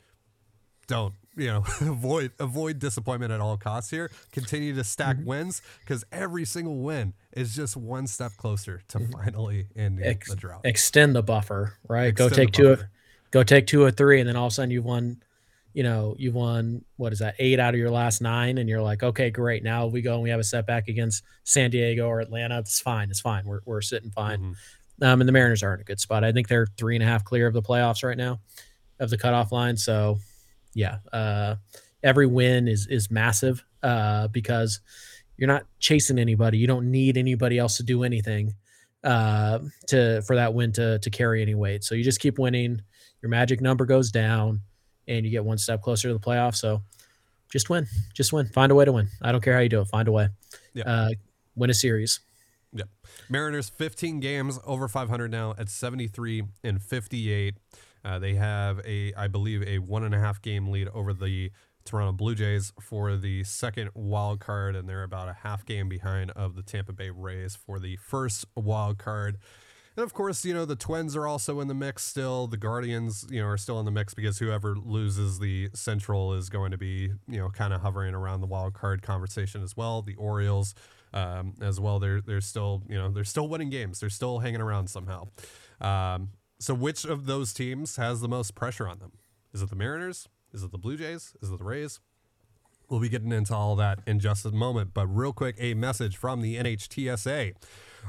don't 0.85 1.13
you 1.37 1.47
know 1.47 1.59
avoid 1.79 2.29
avoid 2.39 2.77
disappointment 2.77 3.31
at 3.31 3.39
all 3.39 3.55
costs 3.55 3.89
here 3.89 4.11
continue 4.33 4.75
to 4.75 4.83
stack 4.83 5.15
mm-hmm. 5.15 5.27
wins 5.27 5.61
because 5.79 6.03
every 6.11 6.43
single 6.43 6.75
win 6.79 7.13
is 7.31 7.55
just 7.55 7.77
one 7.77 8.05
step 8.05 8.33
closer 8.35 8.81
to 8.89 8.99
mm-hmm. 8.99 9.13
finally 9.13 9.67
ending 9.77 10.03
Ex- 10.03 10.29
the 10.29 10.35
drought 10.35 10.59
extend 10.65 11.15
the 11.15 11.23
buffer 11.23 11.75
right 11.87 12.07
extend 12.07 12.31
go 12.31 12.35
take 12.35 12.51
two 12.51 12.67
of, 12.67 12.83
go 13.33 13.43
take 13.43 13.67
two 13.67 13.83
or 13.83 13.91
three, 13.91 14.19
and 14.19 14.29
then 14.29 14.37
all 14.37 14.45
of 14.45 14.51
a 14.51 14.53
sudden 14.53 14.71
you've 14.71 14.85
won, 14.85 15.21
you 15.73 15.83
know, 15.83 16.15
you've 16.17 16.35
won 16.35 16.83
what 16.97 17.13
is 17.13 17.19
that, 17.19 17.35
eight 17.39 17.59
out 17.59 17.73
of 17.73 17.79
your 17.79 17.89
last 17.89 18.21
nine, 18.21 18.57
and 18.59 18.69
you're 18.69 18.81
like, 18.81 19.03
okay, 19.03 19.29
great. 19.29 19.63
Now 19.63 19.87
we 19.87 20.01
go 20.01 20.13
and 20.13 20.23
we 20.23 20.29
have 20.29 20.39
a 20.39 20.43
setback 20.43 20.87
against 20.87 21.23
San 21.43 21.71
Diego 21.71 22.07
or 22.07 22.19
Atlanta. 22.19 22.59
It's 22.59 22.79
fine. 22.79 23.09
It's 23.09 23.21
fine. 23.21 23.45
We're 23.45 23.61
we're 23.65 23.81
sitting 23.81 24.11
fine. 24.11 24.39
Mm-hmm. 24.39 25.03
Um, 25.03 25.21
and 25.21 25.27
the 25.27 25.33
Mariners 25.33 25.63
are 25.63 25.73
in 25.73 25.81
a 25.81 25.83
good 25.83 25.99
spot. 25.99 26.23
I 26.23 26.31
think 26.31 26.47
they're 26.47 26.67
three 26.77 26.95
and 26.95 27.03
a 27.03 27.07
half 27.07 27.23
clear 27.23 27.47
of 27.47 27.53
the 27.53 27.61
playoffs 27.61 28.03
right 28.03 28.17
now, 28.17 28.39
of 28.99 29.09
the 29.09 29.17
cutoff 29.17 29.51
line. 29.51 29.75
So, 29.75 30.19
yeah, 30.75 30.97
uh, 31.11 31.55
every 32.03 32.27
win 32.27 32.67
is 32.67 32.85
is 32.87 33.09
massive 33.09 33.63
uh, 33.81 34.27
because 34.27 34.79
you're 35.37 35.47
not 35.47 35.65
chasing 35.79 36.19
anybody. 36.19 36.59
You 36.59 36.67
don't 36.67 36.91
need 36.91 37.17
anybody 37.17 37.57
else 37.57 37.77
to 37.77 37.83
do 37.83 38.03
anything 38.03 38.53
uh, 39.03 39.59
to 39.87 40.21
for 40.21 40.35
that 40.35 40.53
win 40.53 40.71
to 40.73 40.99
to 40.99 41.09
carry 41.09 41.41
any 41.41 41.55
weight. 41.55 41.83
So 41.83 41.95
you 41.95 42.03
just 42.03 42.19
keep 42.19 42.37
winning 42.37 42.81
your 43.21 43.29
magic 43.29 43.61
number 43.61 43.85
goes 43.85 44.11
down 44.11 44.61
and 45.07 45.25
you 45.25 45.31
get 45.31 45.43
one 45.43 45.57
step 45.57 45.81
closer 45.81 46.07
to 46.07 46.13
the 46.13 46.19
playoffs. 46.19 46.57
So 46.57 46.81
just 47.51 47.69
win, 47.69 47.87
just 48.13 48.33
win, 48.33 48.47
find 48.47 48.71
a 48.71 48.75
way 48.75 48.85
to 48.85 48.91
win. 48.91 49.07
I 49.21 49.31
don't 49.31 49.41
care 49.41 49.53
how 49.53 49.59
you 49.59 49.69
do 49.69 49.81
it, 49.81 49.87
find 49.87 50.07
a 50.07 50.11
way. 50.11 50.29
Yeah. 50.73 50.83
Uh, 50.85 51.09
win 51.55 51.69
a 51.69 51.73
series. 51.73 52.19
Yeah. 52.73 52.85
Mariners 53.29 53.69
15 53.69 54.19
games 54.19 54.59
over 54.65 54.87
500 54.87 55.29
now 55.29 55.53
at 55.57 55.69
73 55.69 56.43
and 56.63 56.81
58. 56.81 57.55
Uh, 58.03 58.19
they 58.19 58.33
have 58.33 58.81
a, 58.85 59.13
I 59.15 59.27
believe, 59.27 59.63
a 59.63 59.79
one 59.79 60.03
and 60.03 60.13
a 60.13 60.19
half 60.19 60.41
game 60.41 60.69
lead 60.69 60.89
over 60.89 61.13
the 61.13 61.51
Toronto 61.85 62.13
Blue 62.13 62.35
Jays 62.35 62.73
for 62.79 63.15
the 63.15 63.43
second 63.43 63.91
wild 63.93 64.39
card, 64.39 64.75
and 64.75 64.87
they're 64.87 65.03
about 65.03 65.29
a 65.29 65.33
half 65.33 65.65
game 65.65 65.89
behind 65.89 66.31
of 66.31 66.55
the 66.55 66.63
Tampa 66.63 66.93
Bay 66.93 67.09
Rays 67.09 67.55
for 67.55 67.79
the 67.79 67.97
first 67.97 68.45
wild 68.55 68.97
card. 68.97 69.37
And 69.95 70.03
of 70.03 70.13
course, 70.13 70.43
you 70.43 70.53
know, 70.53 70.65
the 70.65 70.75
Twins 70.75 71.15
are 71.15 71.27
also 71.27 71.59
in 71.59 71.67
the 71.67 71.75
mix 71.75 72.03
still. 72.03 72.47
The 72.47 72.57
Guardians, 72.57 73.25
you 73.29 73.41
know, 73.41 73.47
are 73.47 73.57
still 73.57 73.79
in 73.79 73.85
the 73.85 73.91
mix 73.91 74.13
because 74.13 74.39
whoever 74.39 74.75
loses 74.75 75.39
the 75.39 75.69
Central 75.73 76.33
is 76.33 76.49
going 76.49 76.71
to 76.71 76.77
be, 76.77 77.11
you 77.27 77.39
know, 77.39 77.49
kind 77.49 77.73
of 77.73 77.81
hovering 77.81 78.15
around 78.15 78.41
the 78.41 78.47
wild 78.47 78.73
card 78.73 79.03
conversation 79.03 79.61
as 79.61 79.77
well. 79.77 80.01
The 80.01 80.15
Orioles, 80.15 80.73
um, 81.13 81.53
as 81.61 81.79
well, 81.79 81.99
they're 81.99 82.21
they're 82.21 82.41
still, 82.41 82.81
you 82.89 82.95
know, 82.95 83.09
they're 83.09 83.23
still 83.23 83.47
winning 83.47 83.69
games. 83.69 83.99
They're 83.99 84.09
still 84.09 84.39
hanging 84.39 84.61
around 84.61 84.89
somehow. 84.89 85.27
Um, 85.79 86.29
so 86.59 86.73
which 86.73 87.05
of 87.05 87.25
those 87.27 87.53
teams 87.53 87.97
has 87.97 88.21
the 88.21 88.27
most 88.27 88.55
pressure 88.55 88.87
on 88.87 88.97
them? 88.99 89.11
Is 89.53 89.61
it 89.61 89.69
the 89.69 89.75
Mariners? 89.75 90.27
Is 90.53 90.63
it 90.63 90.71
the 90.71 90.77
Blue 90.77 90.97
Jays? 90.97 91.35
Is 91.41 91.51
it 91.51 91.57
the 91.57 91.63
Rays? 91.63 91.99
We'll 92.93 93.01
be 93.01 93.09
getting 93.09 93.31
into 93.31 93.55
all 93.55 93.75
that 93.77 94.01
in 94.05 94.19
just 94.19 94.45
a 94.45 94.51
moment. 94.51 94.93
But 94.93 95.07
real 95.07 95.33
quick, 95.33 95.55
a 95.57 95.73
message 95.73 96.15
from 96.15 96.41
the 96.41 96.57
NHTSA. 96.57 97.55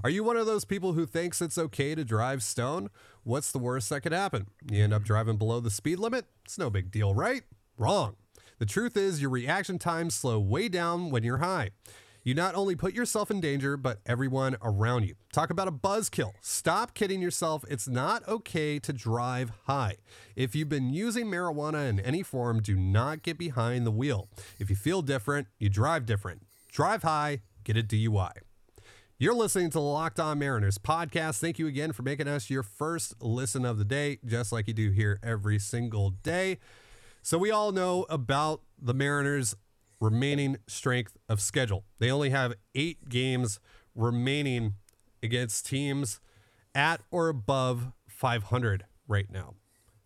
Are 0.03 0.11
you 0.11 0.23
one 0.23 0.37
of 0.37 0.45
those 0.45 0.67
people 0.67 0.93
who 0.93 1.07
thinks 1.07 1.41
it's 1.41 1.57
okay 1.57 1.95
to 1.95 2.05
drive 2.05 2.43
stone? 2.43 2.91
What's 3.23 3.51
the 3.51 3.59
worst 3.59 3.89
that 3.89 4.03
could 4.03 4.13
happen? 4.13 4.49
You 4.71 4.85
end 4.85 4.93
up 4.93 5.03
driving 5.03 5.39
below 5.39 5.61
the 5.61 5.71
speed 5.71 6.01
limit? 6.01 6.27
It's 6.45 6.59
no 6.59 6.69
big 6.69 6.91
deal, 6.91 7.15
right? 7.15 7.45
Wrong. 7.79 8.17
The 8.59 8.67
truth 8.67 8.95
is, 8.95 9.23
your 9.23 9.31
reaction 9.31 9.79
times 9.79 10.15
slow 10.15 10.39
way 10.39 10.69
down 10.69 11.09
when 11.09 11.25
you're 11.25 11.39
high. 11.39 11.71
You 12.27 12.33
not 12.33 12.55
only 12.55 12.75
put 12.75 12.95
yourself 12.95 13.31
in 13.31 13.43
danger, 13.43 13.77
but 13.77 14.01
everyone 14.07 14.57
around 14.63 15.05
you. 15.05 15.15
Talk 15.31 15.51
about 15.51 15.69
a 15.69 15.73
buzzkill. 15.73 16.33
Stop 16.41 16.95
kidding 16.95 17.21
yourself. 17.21 17.67
It's 17.69 17.87
not 17.87 18.27
okay 18.27 18.79
to 18.79 18.95
drive 18.95 19.53
high. 19.67 19.97
If 20.35 20.55
you've 20.55 20.71
been 20.71 20.89
using 20.89 21.27
marijuana 21.27 21.87
in 21.87 22.01
any 22.01 22.23
form, 22.23 22.63
do 22.63 22.77
not 22.77 23.23
get 23.23 23.37
behind 23.37 23.85
the 23.85 23.91
wheel. 23.91 24.31
If 24.59 24.71
you 24.71 24.77
feel 24.77 25.03
different, 25.03 25.49
you 25.59 25.69
drive 25.69 26.07
different. 26.07 26.47
Drive 26.73 27.03
high, 27.03 27.43
get 27.63 27.77
a 27.77 27.83
DUI. 27.83 28.33
You're 29.19 29.35
listening 29.35 29.69
to 29.69 29.79
the 29.79 29.81
Locked 29.83 30.19
On 30.19 30.39
Mariners 30.39 30.79
podcast. 30.79 31.41
Thank 31.41 31.59
you 31.59 31.67
again 31.67 31.93
for 31.93 32.03
making 32.05 32.27
us 32.27 32.49
your 32.49 32.63
first 32.63 33.23
listen 33.23 33.67
of 33.67 33.77
the 33.77 33.85
day, 33.85 34.19
just 34.25 34.51
like 34.51 34.67
you 34.67 34.73
do 34.73 34.91
here 34.91 35.21
every 35.23 35.59
single 35.59 36.09
day. 36.09 36.59
So, 37.21 37.39
we 37.39 37.51
all 37.51 37.73
know 37.73 38.07
about 38.09 38.63
the 38.81 38.93
Mariners' 38.93 39.55
remaining 40.05 40.59
strength 40.67 41.17
of 41.29 41.41
schedule. 41.41 41.85
They 41.99 42.11
only 42.11 42.31
have 42.31 42.55
eight 42.75 43.09
games 43.09 43.59
remaining 43.95 44.75
against 45.23 45.67
teams 45.67 46.21
at 46.75 47.01
or 47.11 47.29
above 47.29 47.93
500 48.09 48.85
right 49.09 49.31
now. 49.31 49.55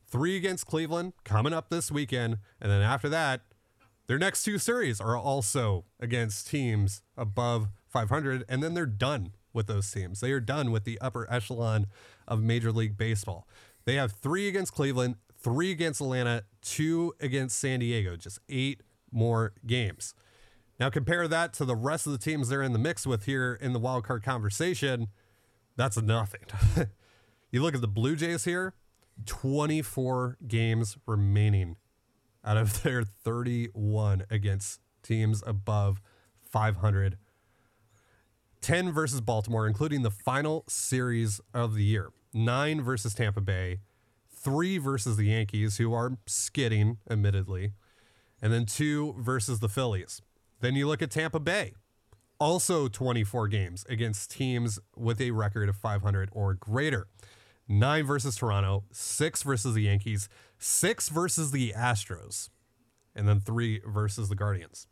Three 0.07 0.37
against 0.37 0.67
Cleveland 0.67 1.13
coming 1.25 1.53
up 1.53 1.69
this 1.69 1.91
weekend. 1.91 2.39
And 2.61 2.71
then 2.71 2.83
after 2.83 3.09
that, 3.09 3.43
Their 4.07 4.19
next 4.19 4.43
two 4.43 4.57
series 4.59 5.03
are 5.03 5.19
also 5.19 5.85
against 6.01 6.49
teams 6.49 7.03
above 7.15 7.69
500, 7.89 8.43
and 8.49 8.63
then 8.63 8.73
they're 8.73 8.87
done 8.87 9.35
with 9.53 9.67
those 9.67 9.91
teams. 9.91 10.21
They 10.21 10.33
are 10.33 10.41
done 10.41 10.71
with 10.71 10.85
the 10.85 10.99
upper 11.03 11.31
echelon 11.31 11.89
of 12.27 12.43
Major 12.43 12.73
League 12.73 12.97
Baseball. 12.97 13.47
They 13.85 13.97
have 13.97 14.13
three 14.13 14.49
against 14.49 14.73
Cleveland, 14.73 15.17
three 15.39 15.71
against 15.71 16.01
Atlanta, 16.01 16.45
two 16.63 17.13
against 17.21 17.59
San 17.59 17.81
Diego, 17.81 18.17
just 18.17 18.39
eight 18.49 18.81
more 19.13 19.53
games. 19.67 20.15
Now 20.79 20.91
compare 20.91 21.27
that 21.27 21.53
to 21.55 21.65
the 21.65 21.77
rest 21.77 22.07
of 22.07 22.13
the 22.13 22.19
teams 22.19 22.49
they're 22.49 22.63
in 22.63 22.73
the 22.73 22.79
mix 22.79 23.07
with 23.07 23.25
here 23.25 23.59
in 23.61 23.73
the 23.73 23.79
wild 23.79 24.05
card 24.05 24.23
conversation. 24.23 25.09
That's 25.77 26.01
nothing. 26.01 26.43
you 27.51 27.63
look 27.63 27.75
at 27.75 27.81
the 27.81 27.89
Blue 27.89 28.17
Jays 28.17 28.45
here, 28.45 28.75
24 29.27 30.39
games 30.47 30.97
remaining 31.07 31.77
out 32.45 32.57
of 32.57 32.83
their 32.83 33.05
31 33.05 34.25
against 34.31 34.81
teams 35.03 35.43
above 35.47 36.01
500. 36.51 37.19
10 38.61 38.93
versus 38.93 39.21
Baltimore, 39.21 39.67
including 39.67 40.03
the 40.03 40.11
final 40.11 40.65
series 40.69 41.41
of 41.55 41.75
the 41.75 41.85
year. 41.85 42.11
Nine 42.35 42.83
versus 42.83 43.15
Tampa 43.15 43.41
Bay, 43.41 43.81
three 44.31 44.79
versus 44.79 45.17
the 45.17 45.27
Yankees, 45.27 45.77
who 45.79 45.93
are 45.93 46.19
skidding, 46.27 46.99
admittedly, 47.09 47.73
and 48.41 48.53
then 48.53 48.67
two 48.67 49.15
versus 49.19 49.61
the 49.61 49.69
Phillies. 49.69 50.23
Then 50.61 50.75
you 50.75 50.87
look 50.87 51.03
at 51.03 51.11
Tampa 51.11 51.41
Bay, 51.41 51.75
also 52.39 52.89
24 52.89 53.49
games 53.49 53.85
against 53.89 54.31
teams 54.31 54.79
with 54.97 55.21
a 55.21 55.31
record 55.31 55.69
of 55.69 55.77
500 55.77 56.31
or 56.33 56.55
greater. 56.55 57.07
Nine 57.69 58.07
versus 58.07 58.37
Toronto, 58.37 58.85
six 58.91 59.43
versus 59.43 59.75
the 59.75 59.83
Yankees, 59.83 60.29
six 60.59 61.11
versus 61.11 61.51
the 61.51 61.75
Astros, 61.77 62.49
and 63.15 63.29
then 63.29 63.41
three 63.41 63.81
versus 63.87 64.29
the 64.29 64.35
Guardians. 64.35 64.87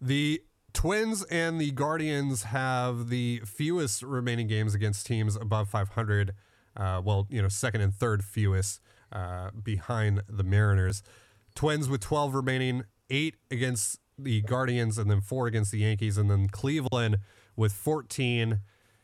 The 0.00 0.42
Twins 0.74 1.24
and 1.30 1.58
the 1.58 1.70
Guardians 1.70 2.42
have 2.44 3.08
the 3.08 3.40
fewest 3.46 4.02
remaining 4.02 4.46
games 4.46 4.74
against 4.74 5.06
teams 5.06 5.34
above 5.34 5.70
500. 5.70 6.34
Uh, 6.76 7.00
well, 7.02 7.26
you 7.30 7.40
know, 7.40 7.48
second 7.48 7.80
and 7.80 7.94
third 7.94 8.22
fewest 8.22 8.80
uh, 9.10 9.50
behind 9.62 10.22
the 10.28 10.44
Mariners. 10.44 11.02
Twins 11.56 11.88
with 11.88 12.02
12 12.02 12.34
remaining, 12.34 12.84
eight 13.10 13.36
against 13.50 13.98
the 14.18 14.42
Guardians, 14.42 14.98
and 14.98 15.10
then 15.10 15.20
four 15.20 15.46
against 15.46 15.72
the 15.72 15.78
Yankees, 15.78 16.16
and 16.18 16.30
then 16.30 16.48
Cleveland 16.48 17.18
with 17.56 17.72
14, 17.72 18.60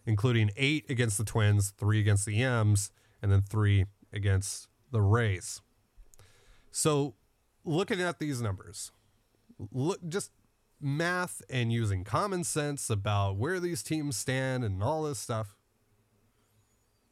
including 0.07 0.51
eight 0.57 0.89
against 0.89 1.19
the 1.19 1.25
Twins, 1.25 1.73
three 1.77 1.99
against 1.99 2.27
the 2.27 2.43
M's, 2.43 2.91
and 3.21 3.33
then 3.33 3.41
three 3.41 3.87
against 4.13 4.69
the 4.91 5.01
Rays. 5.01 5.63
So, 6.71 7.15
looking 7.65 8.01
at 8.01 8.19
these 8.19 8.43
numbers, 8.43 8.93
look 9.71 10.07
just 10.07 10.31
math 10.81 11.41
and 11.49 11.73
using 11.73 12.05
common 12.05 12.45
sense 12.45 12.91
about 12.91 13.37
where 13.37 13.61
these 13.61 13.83
teams 13.83 14.17
stand 14.17 14.63
and 14.63 14.83
all 14.83 15.05
this 15.05 15.19
stuff. 15.19 15.57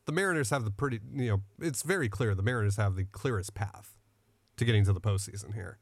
The 0.05 0.13
Mariners 0.13 0.51
have 0.51 0.65
the 0.65 0.71
pretty, 0.71 1.01
you 1.15 1.29
know, 1.29 1.43
it's 1.61 1.83
very 1.83 2.09
clear 2.09 2.35
the 2.35 2.43
Mariners 2.43 2.77
have 2.77 2.97
the 2.97 3.05
clearest 3.05 3.55
path 3.55 4.00
to 4.61 4.65
getting 4.65 4.85
to 4.85 4.93
the 4.93 5.01
postseason 5.01 5.55
here. 5.55 5.79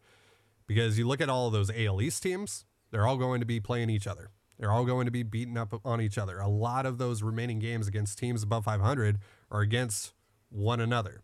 Because 0.67 0.99
you 0.99 1.07
look 1.07 1.21
at 1.21 1.29
all 1.29 1.47
of 1.47 1.53
those 1.53 1.71
AL 1.71 2.01
East 2.01 2.23
teams, 2.23 2.65
they're 2.91 3.07
all 3.07 3.17
going 3.17 3.41
to 3.41 3.47
be 3.47 3.61
playing 3.61 3.91
each 3.91 4.07
other. 4.07 4.31
They're 4.59 4.73
all 4.73 4.85
going 4.85 5.05
to 5.05 5.13
be 5.13 5.23
beaten 5.23 5.57
up 5.57 5.81
on 5.85 6.01
each 6.01 6.19
other. 6.19 6.41
A 6.41 6.49
lot 6.49 6.85
of 6.85 6.99
those 6.99 7.23
remaining 7.23 7.59
games 7.59 7.87
against 7.87 8.19
teams 8.19 8.43
above 8.43 8.65
500 8.65 9.19
are 9.51 9.61
against 9.61 10.15
one 10.49 10.81
another. 10.81 11.23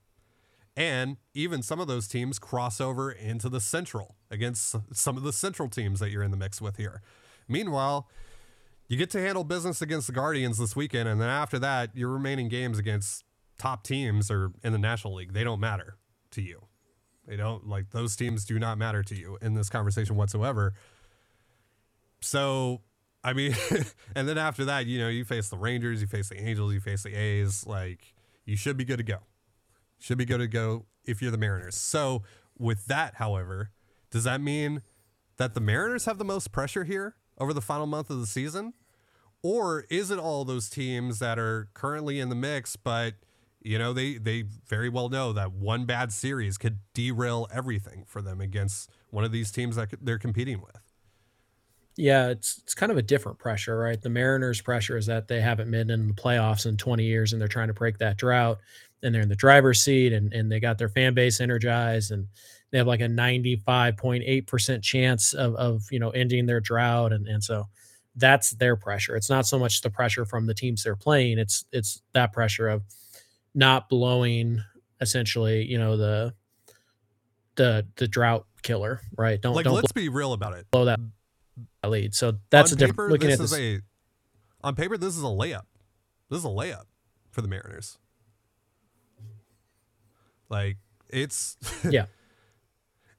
And 0.76 1.16
even 1.34 1.62
some 1.62 1.80
of 1.80 1.86
those 1.86 2.08
teams 2.08 2.38
cross 2.38 2.80
over 2.80 3.10
into 3.10 3.48
the 3.48 3.60
Central 3.60 4.16
against 4.30 4.74
some 4.92 5.16
of 5.16 5.22
the 5.22 5.32
Central 5.32 5.68
teams 5.68 6.00
that 6.00 6.10
you're 6.10 6.22
in 6.22 6.30
the 6.30 6.36
mix 6.36 6.60
with 6.60 6.76
here. 6.76 7.00
Meanwhile, 7.48 8.08
you 8.88 8.96
get 8.96 9.10
to 9.10 9.20
handle 9.20 9.44
business 9.44 9.80
against 9.80 10.06
the 10.06 10.12
Guardians 10.12 10.58
this 10.58 10.76
weekend, 10.76 11.08
and 11.08 11.20
then 11.20 11.28
after 11.28 11.58
that, 11.58 11.96
your 11.96 12.10
remaining 12.10 12.48
games 12.48 12.78
against 12.78 13.24
top 13.58 13.82
teams 13.84 14.30
or 14.30 14.52
in 14.62 14.72
the 14.72 14.78
National 14.78 15.14
League, 15.14 15.32
they 15.32 15.44
don't 15.44 15.60
matter 15.60 15.96
to 16.32 16.42
you. 16.42 16.66
They 17.26 17.36
don't 17.36 17.68
like 17.68 17.90
those 17.90 18.16
teams 18.16 18.44
do 18.44 18.58
not 18.58 18.78
matter 18.78 19.02
to 19.02 19.14
you 19.14 19.38
in 19.40 19.54
this 19.54 19.68
conversation 19.70 20.16
whatsoever. 20.16 20.74
So, 22.20 22.82
I 23.22 23.32
mean, 23.32 23.54
and 24.14 24.28
then 24.28 24.38
after 24.38 24.64
that, 24.66 24.86
you 24.86 24.98
know, 24.98 25.08
you 25.08 25.24
face 25.24 25.48
the 25.48 25.56
Rangers, 25.56 26.00
you 26.00 26.06
face 26.06 26.28
the 26.28 26.40
Angels, 26.40 26.72
you 26.72 26.80
face 26.80 27.02
the 27.02 27.14
A's. 27.14 27.66
Like, 27.66 28.14
you 28.44 28.56
should 28.56 28.76
be 28.76 28.84
good 28.84 28.98
to 28.98 29.04
go. 29.04 29.18
Should 29.98 30.18
be 30.18 30.26
good 30.26 30.38
to 30.38 30.48
go 30.48 30.86
if 31.04 31.22
you're 31.22 31.30
the 31.30 31.38
Mariners. 31.38 31.76
So, 31.76 32.22
with 32.58 32.86
that, 32.86 33.14
however, 33.16 33.70
does 34.10 34.24
that 34.24 34.40
mean 34.40 34.82
that 35.38 35.54
the 35.54 35.60
Mariners 35.60 36.04
have 36.04 36.18
the 36.18 36.24
most 36.24 36.52
pressure 36.52 36.84
here 36.84 37.16
over 37.38 37.52
the 37.52 37.60
final 37.60 37.86
month 37.86 38.10
of 38.10 38.20
the 38.20 38.26
season? 38.26 38.74
Or 39.42 39.84
is 39.90 40.10
it 40.10 40.18
all 40.18 40.44
those 40.44 40.70
teams 40.70 41.18
that 41.18 41.38
are 41.38 41.68
currently 41.74 42.20
in 42.20 42.28
the 42.28 42.34
mix, 42.34 42.76
but 42.76 43.14
you 43.64 43.78
know, 43.78 43.94
they 43.94 44.18
they 44.18 44.44
very 44.68 44.90
well 44.90 45.08
know 45.08 45.32
that 45.32 45.52
one 45.52 45.86
bad 45.86 46.12
series 46.12 46.58
could 46.58 46.78
derail 46.92 47.48
everything 47.52 48.04
for 48.06 48.20
them 48.20 48.40
against 48.40 48.90
one 49.10 49.24
of 49.24 49.32
these 49.32 49.50
teams 49.50 49.76
that 49.76 49.88
they're 50.02 50.18
competing 50.18 50.60
with. 50.60 50.78
Yeah, 51.96 52.28
it's 52.28 52.58
it's 52.58 52.74
kind 52.74 52.92
of 52.92 52.98
a 52.98 53.02
different 53.02 53.38
pressure, 53.38 53.78
right? 53.78 54.00
The 54.00 54.10
Mariners' 54.10 54.60
pressure 54.60 54.98
is 54.98 55.06
that 55.06 55.28
they 55.28 55.40
haven't 55.40 55.70
been 55.70 55.90
in 55.90 56.08
the 56.08 56.14
playoffs 56.14 56.66
in 56.66 56.76
20 56.76 57.04
years 57.04 57.32
and 57.32 57.40
they're 57.40 57.48
trying 57.48 57.68
to 57.68 57.74
break 57.74 57.98
that 57.98 58.18
drought 58.18 58.58
and 59.02 59.14
they're 59.14 59.22
in 59.22 59.28
the 59.28 59.34
driver's 59.34 59.80
seat 59.80 60.12
and, 60.12 60.32
and 60.32 60.52
they 60.52 60.60
got 60.60 60.76
their 60.76 60.88
fan 60.88 61.14
base 61.14 61.40
energized 61.40 62.10
and 62.10 62.28
they 62.70 62.78
have 62.78 62.86
like 62.86 63.00
a 63.00 63.04
95.8% 63.04 64.82
chance 64.82 65.32
of, 65.32 65.54
of 65.54 65.84
you 65.90 65.98
know 65.98 66.10
ending 66.10 66.46
their 66.46 66.60
drought 66.60 67.12
and, 67.12 67.28
and 67.28 67.42
so 67.42 67.64
that's 68.16 68.50
their 68.50 68.76
pressure 68.76 69.16
it's 69.16 69.30
not 69.30 69.46
so 69.46 69.58
much 69.58 69.80
the 69.80 69.90
pressure 69.90 70.24
from 70.24 70.46
the 70.46 70.54
teams 70.54 70.82
they're 70.82 70.96
playing 70.96 71.38
it's 71.38 71.64
it's 71.72 72.02
that 72.12 72.32
pressure 72.32 72.68
of 72.68 72.82
not 73.54 73.88
blowing 73.88 74.62
essentially 75.00 75.64
you 75.64 75.78
know 75.78 75.96
the 75.96 76.34
the 77.56 77.86
the 77.96 78.08
drought 78.08 78.46
killer 78.62 79.00
right? 79.16 79.40
Don't 79.40 79.54
like 79.54 79.64
don't 79.64 79.74
let's 79.74 79.92
blow, 79.92 80.02
be 80.02 80.08
real 80.08 80.32
about 80.32 80.54
it. 80.54 80.66
blow 80.70 80.86
that 80.86 81.00
lead. 81.84 82.14
So 82.14 82.34
that's 82.50 82.72
on 82.72 82.76
a 82.76 82.86
different 82.86 83.12
looking 83.12 83.28
this 83.28 83.40
at 83.40 83.50
this 83.50 83.58
a, 83.58 83.80
on 84.62 84.74
paper 84.74 84.96
this 84.96 85.16
is 85.16 85.22
a 85.22 85.26
layup. 85.26 85.66
This 86.30 86.38
is 86.38 86.44
a 86.44 86.48
layup 86.48 86.84
for 87.30 87.42
the 87.42 87.48
mariners. 87.48 87.98
Like 90.48 90.78
it's 91.08 91.56
yeah. 91.88 92.06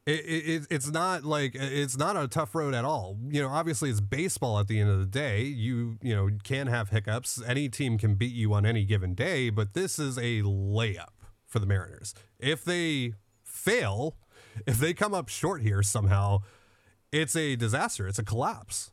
It, 0.05 0.11
it, 0.11 0.67
it's 0.69 0.91
not 0.91 1.23
like 1.23 1.55
it's 1.55 1.97
not 1.97 2.15
a 2.15 2.27
tough 2.27 2.53
road 2.53 2.75
at 2.75 2.85
all. 2.85 3.17
You 3.27 3.41
know, 3.41 3.49
obviously 3.49 3.89
it's 3.89 4.01
baseball 4.01 4.59
at 4.59 4.67
the 4.67 4.79
end 4.79 4.89
of 4.89 4.99
the 4.99 5.05
day. 5.07 5.41
You 5.41 5.97
you 6.01 6.15
know 6.15 6.29
can 6.43 6.67
have 6.67 6.89
hiccups. 6.89 7.41
Any 7.41 7.69
team 7.69 7.97
can 7.97 8.13
beat 8.13 8.33
you 8.33 8.53
on 8.53 8.67
any 8.67 8.85
given 8.85 9.15
day, 9.15 9.49
but 9.49 9.73
this 9.73 9.97
is 9.97 10.17
a 10.17 10.43
layup 10.43 11.15
for 11.47 11.57
the 11.57 11.65
Mariners. 11.65 12.13
If 12.39 12.63
they 12.63 13.13
fail, 13.43 14.15
if 14.67 14.77
they 14.77 14.93
come 14.93 15.15
up 15.15 15.27
short 15.27 15.63
here 15.63 15.81
somehow, 15.81 16.39
it's 17.11 17.35
a 17.35 17.55
disaster. 17.55 18.07
It's 18.07 18.19
a 18.19 18.23
collapse. 18.23 18.91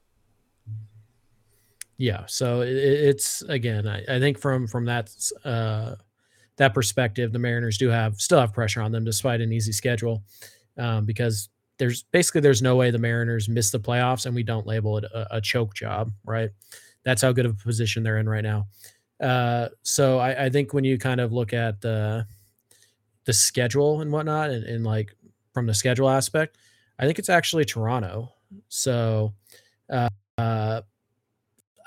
Yeah. 1.98 2.24
So 2.26 2.62
it, 2.62 2.74
it's 2.74 3.42
again, 3.42 3.86
I, 3.86 4.02
I 4.08 4.18
think 4.18 4.38
from 4.38 4.66
from 4.66 4.86
that 4.86 5.10
uh, 5.44 5.96
that 6.56 6.72
perspective, 6.72 7.32
the 7.32 7.38
Mariners 7.38 7.76
do 7.76 7.90
have 7.90 8.20
still 8.20 8.40
have 8.40 8.54
pressure 8.54 8.80
on 8.80 8.92
them 8.92 9.04
despite 9.04 9.40
an 9.42 9.52
easy 9.52 9.72
schedule, 9.72 10.22
um, 10.78 11.04
because 11.04 11.48
there's 11.78 12.04
basically 12.04 12.40
there's 12.40 12.62
no 12.62 12.76
way 12.76 12.90
the 12.90 12.98
Mariners 12.98 13.48
miss 13.48 13.70
the 13.70 13.80
playoffs 13.80 14.26
and 14.26 14.34
we 14.34 14.42
don't 14.42 14.66
label 14.66 14.98
it 14.98 15.04
a, 15.04 15.36
a 15.36 15.40
choke 15.40 15.74
job, 15.74 16.12
right? 16.24 16.50
That's 17.04 17.22
how 17.22 17.32
good 17.32 17.46
of 17.46 17.52
a 17.52 17.64
position 17.64 18.02
they're 18.02 18.18
in 18.18 18.28
right 18.28 18.44
now. 18.44 18.66
Uh, 19.20 19.68
so 19.82 20.18
I, 20.18 20.46
I, 20.46 20.50
think 20.50 20.74
when 20.74 20.84
you 20.84 20.98
kind 20.98 21.20
of 21.20 21.32
look 21.32 21.52
at 21.52 21.80
the 21.80 22.26
the 23.24 23.32
schedule 23.32 24.00
and 24.00 24.10
whatnot, 24.10 24.50
and, 24.50 24.64
and 24.64 24.84
like 24.84 25.14
from 25.54 25.66
the 25.66 25.74
schedule 25.74 26.08
aspect, 26.08 26.58
I 26.98 27.06
think 27.06 27.20
it's 27.20 27.28
actually 27.28 27.64
Toronto. 27.64 28.32
So 28.68 29.32
uh, 29.88 30.08
I, 30.38 30.82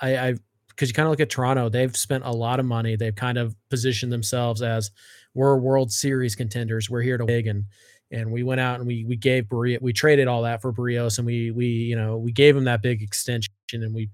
I 0.00 0.34
because 0.68 0.88
you 0.88 0.94
kind 0.94 1.06
of 1.06 1.10
look 1.10 1.20
at 1.20 1.30
Toronto, 1.30 1.68
they've 1.68 1.96
spent 1.96 2.24
a 2.24 2.30
lot 2.30 2.60
of 2.60 2.66
money. 2.66 2.96
They've 2.96 3.14
kind 3.14 3.38
of 3.38 3.54
positioned 3.70 4.12
themselves 4.12 4.60
as 4.60 4.90
we're 5.34 5.56
World 5.56 5.90
Series 5.90 6.34
contenders. 6.34 6.90
We're 6.90 7.02
here 7.02 7.18
to 7.18 7.24
win, 7.24 7.48
and 7.48 7.64
and 8.10 8.30
we 8.30 8.42
went 8.42 8.60
out 8.60 8.78
and 8.78 8.86
we 8.86 9.04
we 9.04 9.16
gave 9.16 9.44
Berrios, 9.44 9.80
we 9.82 9.92
traded 9.92 10.28
all 10.28 10.42
that 10.42 10.62
for 10.62 10.72
Berrios, 10.72 11.18
and 11.18 11.26
we 11.26 11.50
we 11.50 11.66
you 11.66 11.96
know 11.96 12.16
we 12.16 12.32
gave 12.32 12.56
him 12.56 12.64
that 12.64 12.82
big 12.82 13.02
extension, 13.02 13.52
and 13.72 13.94
we 13.94 14.08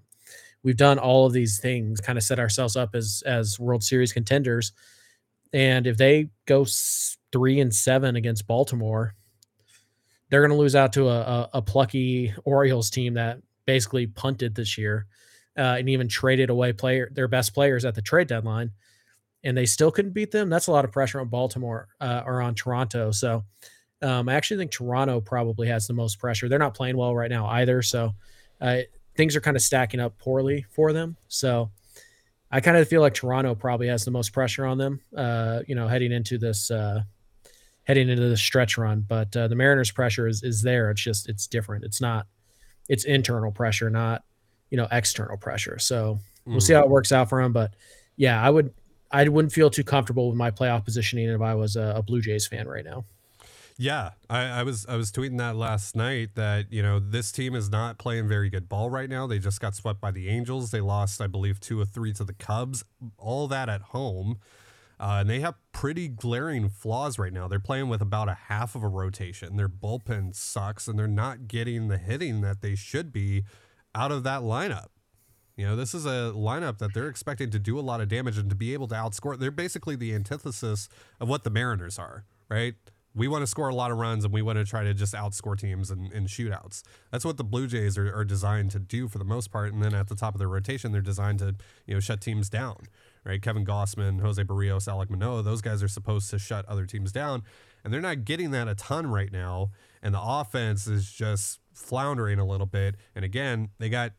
we've 0.63 0.77
done 0.77 0.99
all 0.99 1.27
of 1.27 1.33
these 1.33 1.59
things, 1.59 2.01
kind 2.01 2.19
of 2.19 2.25
set 2.25 2.39
ourselves 2.39 2.77
up 2.77 2.95
as 2.95 3.23
as 3.27 3.59
World 3.59 3.83
Series 3.83 4.13
contenders. 4.13 4.73
And 5.53 5.87
if 5.87 5.97
they 5.99 6.31
go 6.47 6.67
three 7.31 7.61
and 7.61 7.75
seven 7.75 8.17
against 8.17 8.47
Baltimore, 8.47 9.15
they're 10.31 10.41
going 10.41 10.51
to 10.51 10.57
lose 10.57 10.75
out 10.75 10.95
to 10.95 11.09
a, 11.09 11.21
a, 11.21 11.49
a 11.55 11.63
plucky 11.63 12.33
Orioles 12.45 12.89
team 12.89 13.15
that 13.15 13.39
basically 13.67 14.07
punted 14.07 14.55
this 14.55 14.79
year 14.79 15.07
uh, 15.59 15.77
and 15.79 15.89
even 15.89 16.09
traded 16.09 16.49
away 16.49 16.73
player 16.73 17.11
their 17.13 17.29
best 17.29 17.53
players 17.53 17.85
at 17.85 17.95
the 17.95 18.03
trade 18.03 18.29
deadline, 18.29 18.71
and 19.45 19.57
they 19.57 19.67
still 19.67 19.91
couldn't 19.91 20.13
beat 20.13 20.31
them. 20.31 20.49
That's 20.49 20.69
a 20.69 20.73
lot 20.73 20.85
of 20.87 20.93
pressure 20.93 21.21
on 21.21 21.29
Baltimore 21.29 21.89
uh, 22.01 22.23
or 22.25 22.41
on 22.41 22.55
Toronto. 22.55 23.11
So 23.11 23.45
Um, 24.03 24.29
I 24.29 24.35
actually 24.35 24.59
think 24.59 24.71
Toronto 24.71 25.21
probably 25.21 25.69
has 25.69 25.87
the 25.87 25.93
most 25.93 26.19
pressure. 26.19 26.49
They're 26.49 26.59
not 26.59 26.75
playing 26.75 26.97
well 26.97 27.15
right 27.15 27.31
now 27.31 27.47
either, 27.47 27.83
so 27.83 28.13
uh, 28.61 28.79
things 29.17 29.37
are 29.37 29.41
kind 29.41 29.57
of 29.57 29.63
stacking 29.63 30.01
up 30.01 30.19
poorly 30.19 30.67
for 30.71 30.93
them. 30.93 31.17
So 31.29 31.71
I 32.51 32.61
kind 32.61 32.77
of 32.77 32.89
feel 32.89 33.01
like 33.01 33.15
Toronto 33.15 33.55
probably 33.55 33.89
has 33.89 34.05
the 34.05 34.11
most 34.11 34.33
pressure 34.33 34.67
on 34.67 34.79
them. 34.79 35.01
Uh, 35.17 35.61
you 35.67 35.75
know, 35.75 35.89
heading 35.89 36.13
into 36.13 36.39
this 36.39 36.71
uh, 36.71 37.03
heading 37.85 38.09
into 38.09 38.29
the 38.29 38.37
stretch 38.37 38.77
run, 38.79 39.05
but 39.09 39.35
uh, 39.37 39.49
the 39.49 39.55
Mariners' 39.55 39.91
pressure 39.91 40.27
is 40.27 40.43
is 40.43 40.63
there. 40.63 40.91
It's 40.91 41.03
just 41.03 41.29
it's 41.29 41.47
different. 41.47 41.85
It's 41.85 42.01
not 42.01 42.27
it's 42.89 43.05
internal 43.05 43.53
pressure, 43.53 43.89
not 43.91 44.23
you 44.71 44.77
know 44.77 44.87
external 44.93 45.37
pressure. 45.37 45.79
So 45.79 46.19
we'll 46.45 46.61
see 46.61 46.75
how 46.75 46.83
it 46.83 46.91
works 46.91 47.13
out 47.13 47.29
for 47.29 47.43
them. 47.43 47.53
But 47.53 47.75
yeah, 48.17 48.43
I 48.43 48.51
would 48.51 48.73
I 49.11 49.29
wouldn't 49.29 49.53
feel 49.53 49.71
too 49.71 49.85
comfortable 49.85 50.29
with 50.29 50.37
my 50.37 50.51
playoff 50.51 50.85
positioning 50.85 51.29
if 51.29 51.41
I 51.41 51.55
was 51.55 51.77
a, 51.77 51.95
a 51.97 52.03
Blue 52.03 52.21
Jays 52.21 52.47
fan 52.47 52.69
right 52.69 52.85
now. 52.85 53.05
Yeah, 53.79 54.11
I, 54.29 54.43
I, 54.45 54.63
was 54.63 54.87
I 54.87 54.97
was 54.97 55.11
tweeting 55.11 55.39
that 55.39 55.57
last 55.57 55.97
night 55.97 56.35
that 56.35 56.73
you 56.73 56.83
know 56.83 56.99
this 56.99 57.33
team 57.33 57.55
is 57.55 57.71
not 57.71 57.99
playing 57.99 58.29
very 58.29 58.51
good 58.51 58.69
ball 58.69 58.91
right 58.91 59.09
now. 59.09 59.27
They 59.27 59.39
just 59.39 59.61
got 59.61 59.75
swept 59.75 60.01
by 60.01 60.11
the 60.11 60.29
Angels. 60.29 60.71
They 60.71 60.81
lost, 60.81 61.21
I 61.21 61.27
believe, 61.27 61.59
two 61.59 61.81
or 61.81 61.85
three 61.85 62.13
to 62.15 62.25
the 62.25 62.35
Cubs. 62.35 62.85
All 63.17 63.49
that 63.49 63.69
at 63.69 63.81
home, 63.81 64.39
uh, 65.01 65.19
and 65.21 65.31
they 65.31 65.41
have 65.41 65.55
pretty 65.73 66.09
glaring 66.09 66.69
flaws 66.69 67.19
right 67.19 67.33
now. 67.33 67.49
They're 67.49 67.59
playing 67.59 67.89
with 67.89 68.03
about 68.03 68.29
a 68.29 68.35
half 68.35 68.75
of 68.75 68.83
a 68.83 68.89
rotation. 68.89 69.57
Their 69.57 69.69
bullpen 69.69 70.35
sucks, 70.35 70.87
and 70.87 70.99
they're 70.99 71.09
not 71.09 71.49
getting 71.49 71.89
the 71.89 71.99
hitting 71.99 72.41
that 72.43 72.61
they 72.61 72.75
should 72.75 73.13
be 73.13 73.45
out 73.95 74.13
of 74.13 74.23
that 74.25 74.43
lineup. 74.43 74.89
You 75.57 75.67
know, 75.67 75.77
this 75.77 75.95
is 75.95 76.07
a 76.07 76.33
lineup 76.35 76.79
that 76.79 76.95
they're 76.95 77.09
expecting 77.09 77.51
to 77.51 77.59
do 77.59 77.79
a 77.79 77.83
lot 77.83 78.01
of 78.01 78.09
damage 78.09 78.39
and 78.39 78.49
to 78.49 78.57
be 78.57 78.73
able 78.73 78.89
to 78.89 78.95
outscore. 78.95 79.39
They're 79.39 79.51
basically 79.51 79.97
the 79.97 80.15
antithesis 80.15 80.89
of 81.21 81.29
what 81.29 81.45
the 81.45 81.51
Mariners 81.51 81.99
are, 81.99 82.25
right? 82.49 82.75
We 83.15 83.29
want 83.29 83.43
to 83.43 83.47
score 83.47 83.69
a 83.69 83.75
lot 83.75 83.91
of 83.91 83.99
runs 83.99 84.25
and 84.25 84.33
we 84.33 84.43
want 84.43 84.59
to 84.59 84.65
try 84.65 84.85
to 84.85 84.95
just 84.95 85.15
outscore 85.15 85.59
teams 85.59 85.91
in, 85.91 86.11
in 86.13 86.27
shootouts. 86.27 86.83
That's 87.11 87.25
what 87.25 87.37
the 87.37 87.45
Blue 87.45 87.67
Jays 87.67 87.99
are, 87.99 88.15
are, 88.15 88.25
designed 88.25 88.71
to 88.71 88.79
do 88.79 89.07
for 89.07 89.19
the 89.19 89.25
most 89.25 89.51
part. 89.51 89.73
And 89.73 89.83
then 89.83 89.95
at 89.95 90.09
the 90.09 90.15
top 90.15 90.35
of 90.35 90.39
their 90.39 90.49
rotation, 90.49 90.93
they're 90.93 91.03
designed 91.03 91.41
to 91.41 91.55
you 91.87 91.95
know 91.95 92.01
shut 92.01 92.21
teams 92.21 92.49
down. 92.49 92.87
Right, 93.25 93.41
Kevin 93.41 93.65
Gausman, 93.65 94.21
Jose 94.21 94.43
Berrios, 94.43 94.89
Alek 94.89 95.09
Manoah, 95.09 95.43
those 95.43 95.61
guys 95.61 95.81
are 95.81 95.89
supposed 95.89 96.29
to 96.31 96.41
shut 96.41 96.67
other 96.67 96.87
teams 96.87 97.13
down, 97.13 97.45
and 97.85 97.95
they're 97.95 98.01
not 98.01 98.25
getting 98.25 98.51
that 98.51 98.67
a 98.67 98.75
ton 98.75 99.07
right 99.07 99.31
now. 99.31 99.71
And 100.03 100.13
the 100.13 100.21
offense 100.21 100.89
is 100.89 101.13
just 101.13 101.61
floundering 101.73 102.41
a 102.41 102.45
little 102.45 102.67
bit. 102.67 102.97
And 103.15 103.25
again, 103.25 103.69
they 103.79 103.89
got 103.89 104.13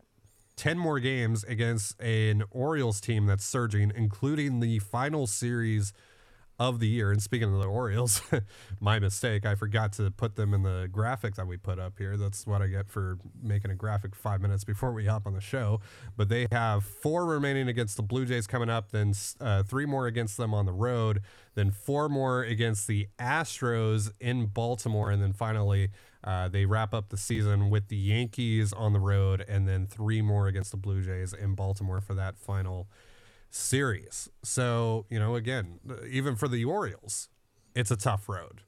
10 0.56 0.78
more 0.78 1.00
games 1.00 1.44
against 1.44 2.00
an 2.02 2.44
Orioles 2.52 3.02
team 3.02 3.26
that's 3.26 3.46
surging, 3.46 3.92
including 3.96 4.60
the 4.60 4.80
final 4.80 5.28
series 5.28 5.94
of 6.64 6.80
the 6.80 6.88
year. 6.88 7.12
And 7.12 7.22
speaking 7.22 7.54
of 7.54 7.62
the 7.62 7.68
Orioles, 7.68 8.22
my 8.80 8.98
mistake. 8.98 9.46
I 9.46 9.56
forgot 9.56 9.92
to 9.94 10.10
put 10.12 10.38
them 10.38 10.54
in 10.54 10.64
the 10.64 10.88
graphic 10.90 11.36
that 11.36 11.46
we 11.46 11.58
put 11.58 11.78
up 11.78 11.98
here. 11.98 12.16
That's 12.16 12.48
what 12.48 12.62
I 12.62 12.68
get 12.68 12.90
for 12.90 13.18
making 13.42 13.70
a 13.70 13.76
graphic 13.76 14.16
five 14.16 14.42
minutes 14.42 14.64
before 14.64 14.94
we 14.94 15.06
hop 15.06 15.28
on 15.28 15.34
the 15.34 15.42
show. 15.42 15.82
But 16.16 16.30
they 16.30 16.48
have 16.52 16.86
four 16.86 17.26
remaining 17.26 17.68
against 17.68 17.98
the 17.98 18.04
Blue 18.04 18.26
Jays 18.26 18.48
coming 18.48 18.70
up, 18.70 18.92
then 18.92 19.14
uh, 19.42 19.64
three 19.64 19.86
more 19.86 20.08
against 20.08 20.38
them 20.38 20.54
on 20.54 20.66
the 20.66 20.72
road, 20.72 21.20
then 21.56 21.70
four 21.70 22.08
more 22.08 22.44
against 22.44 22.88
the 22.88 23.10
Astros 23.20 24.12
in 24.22 24.46
Baltimore, 24.48 25.12
and 25.12 25.22
then 25.22 25.34
finally. 25.34 25.90
Uh, 26.26 26.48
they 26.48 26.66
wrap 26.66 26.94
up 26.94 27.10
the 27.10 27.18
season 27.18 27.70
with 27.70 27.90
the 27.90 27.98
Yankees 27.98 28.72
on 28.72 28.94
the 28.94 29.00
road, 29.02 29.44
and 29.46 29.68
then 29.68 29.86
three 29.86 30.22
more 30.22 30.48
against 30.48 30.72
the 30.72 30.78
Blue 30.78 31.02
Jays 31.02 31.34
in 31.34 31.54
Baltimore 31.54 32.00
for 32.00 32.14
that 32.14 32.38
final 32.38 32.88
series. 33.54 34.30
So, 34.44 35.06
you 35.10 35.20
know, 35.20 35.36
again, 35.36 35.80
uh, 35.90 36.06
even 36.10 36.36
for 36.36 36.48
the 36.48 36.66
Orioles, 36.66 37.30
it's 37.76 37.92
a 37.92 37.96
tough 37.96 38.28
road. 38.28 38.62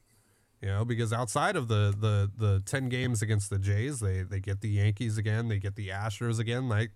You 0.61 0.69
know, 0.69 0.85
because 0.85 1.11
outside 1.11 1.55
of 1.55 1.67
the 1.67 1.93
the 1.97 2.31
the 2.35 2.59
10 2.65 2.89
games 2.89 3.21
against 3.21 3.49
the 3.49 3.59
Jays, 3.59 3.99
they 3.99 4.21
they 4.21 4.39
get 4.39 4.61
the 4.61 4.69
Yankees 4.69 5.17
again, 5.17 5.47
they 5.47 5.59
get 5.59 5.75
the 5.75 5.89
Astros 5.89 6.39
again. 6.39 6.69
Like 6.69 6.91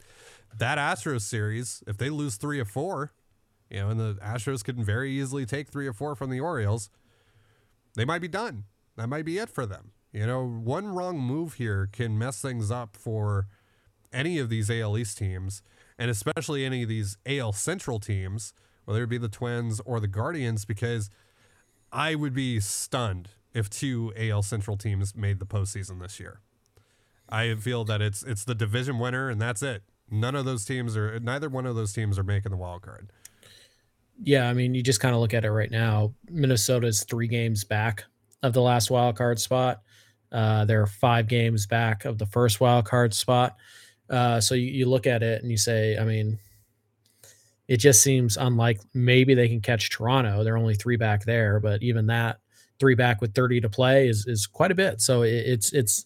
that 0.58 0.78
Astros 0.78 1.22
series, 1.22 1.84
if 1.86 1.98
they 1.98 2.10
lose 2.10 2.36
3 2.38 2.60
or 2.60 2.66
4, 2.66 3.12
you 3.70 3.80
know, 3.80 3.90
and 3.90 4.00
the 4.00 4.14
Astros 4.24 4.64
can 4.64 4.84
very 4.84 5.12
easily 5.12 5.46
take 5.46 5.68
3 5.68 5.88
or 5.88 5.94
4 5.94 6.16
from 6.16 6.30
the 6.30 6.40
Orioles, 6.40 6.90
they 7.96 8.06
might 8.06 8.22
be 8.22 8.28
done. 8.28 8.64
That 8.96 9.08
might 9.08 9.26
be 9.26 9.38
it 9.38 9.50
for 9.50 9.66
them. 9.66 9.92
You 10.12 10.26
know, 10.26 10.44
one 10.48 10.88
wrong 10.88 11.20
move 11.20 11.56
here 11.56 11.88
can 11.92 12.18
mess 12.18 12.42
things 12.42 12.72
up 12.72 12.96
for 12.96 13.48
any 14.12 14.40
of 14.40 14.50
these 14.50 14.72
AL 14.72 14.98
East 14.98 15.18
teams 15.20 15.62
and 16.00 16.10
especially 16.10 16.66
any 16.66 16.82
of 16.84 16.90
these 16.90 17.18
AL 17.28 17.52
Central 17.52 18.00
teams, 18.00 18.54
whether 18.86 19.04
it 19.04 19.10
be 19.10 19.18
the 19.18 19.28
Twins 19.28 19.82
or 19.86 20.00
the 20.00 20.08
Guardians, 20.08 20.64
because 20.64 21.12
I 21.92 22.16
would 22.16 22.34
be 22.34 22.62
stunned 22.62 23.30
if 23.54 23.70
two 23.70 24.14
AL 24.18 24.44
Central 24.44 24.78
teams 24.78 25.16
made 25.16 25.40
the 25.40 25.46
postseason 25.46 26.02
this 26.02 26.20
year. 26.20 26.40
I 27.28 27.54
feel 27.56 27.84
that 27.86 28.02
it's 28.02 28.24
it's 28.24 28.46
the 28.46 28.56
division 28.56 28.98
winner 28.98 29.30
and 29.30 29.40
that's 29.40 29.62
it. 29.62 29.84
None 30.10 30.36
of 30.36 30.46
those 30.46 30.66
teams 30.66 30.98
are 30.98 31.20
neither 31.20 31.50
one 31.50 31.66
of 31.68 31.76
those 31.76 31.94
teams 31.94 32.18
are 32.18 32.24
making 32.24 32.52
the 32.52 32.58
wild 32.58 32.82
card. 32.82 33.12
Yeah, 34.24 34.50
I 34.50 34.54
mean, 34.54 34.74
you 34.74 34.82
just 34.82 35.00
kind 35.00 35.14
of 35.14 35.22
look 35.22 35.34
at 35.34 35.46
it 35.46 35.52
right 35.52 35.70
now. 35.70 36.14
Minnesota's 36.30 37.04
three 37.04 37.28
games 37.28 37.64
back 37.64 38.06
of 38.42 38.54
the 38.54 38.62
last 38.62 38.90
wild 38.90 39.18
card 39.18 39.40
spot. 39.40 39.82
Uh, 40.32 40.66
they're 40.66 40.88
five 40.88 41.28
games 41.28 41.68
back 41.68 42.06
of 42.06 42.18
the 42.18 42.26
first 42.26 42.60
wild 42.60 42.86
card 42.86 43.14
spot. 43.14 43.58
Uh, 44.10 44.42
so 44.42 44.56
you, 44.56 44.68
you 44.68 44.86
look 44.86 45.08
at 45.08 45.24
it 45.24 45.42
and 45.42 45.52
you 45.52 45.58
say, 45.58 45.98
I 45.98 46.04
mean, 46.04 46.40
it 47.68 47.78
just 47.78 48.02
seems 48.02 48.36
unlike 48.36 48.80
maybe 48.94 49.36
they 49.36 49.48
can 49.48 49.62
catch 49.62 49.92
Toronto. 49.92 50.44
They're 50.44 50.58
only 50.58 50.74
three 50.74 50.98
back 50.98 51.24
there, 51.24 51.60
but 51.60 51.84
even 51.84 52.08
that 52.08 52.40
three 52.80 52.96
back 52.96 53.22
with 53.22 53.36
30 53.36 53.62
to 53.62 53.70
play 53.70 54.08
is 54.08 54.26
is 54.26 54.48
quite 54.48 54.72
a 54.72 54.76
bit. 54.76 55.02
So 55.02 55.22
it, 55.22 55.34
it's 55.34 55.72
it's 55.74 56.06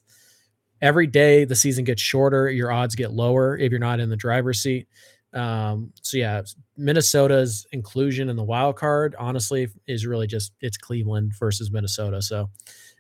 every 0.81 1.07
day 1.07 1.45
the 1.45 1.55
season 1.55 1.85
gets 1.85 2.01
shorter, 2.01 2.49
your 2.49 2.71
odds 2.71 2.95
get 2.95 3.13
lower 3.13 3.57
if 3.57 3.71
you're 3.71 3.79
not 3.79 4.01
in 4.01 4.09
the 4.09 4.17
driver's 4.17 4.61
seat. 4.61 4.87
Um, 5.33 5.93
so 6.01 6.17
yeah, 6.17 6.41
Minnesota's 6.77 7.65
inclusion 7.71 8.29
in 8.29 8.35
the 8.35 8.43
wild 8.43 8.75
card, 8.75 9.15
honestly, 9.17 9.69
is 9.87 10.05
really 10.05 10.27
just 10.27 10.51
it's 10.59 10.77
Cleveland 10.77 11.31
versus 11.39 11.71
Minnesota. 11.71 12.21
So 12.21 12.49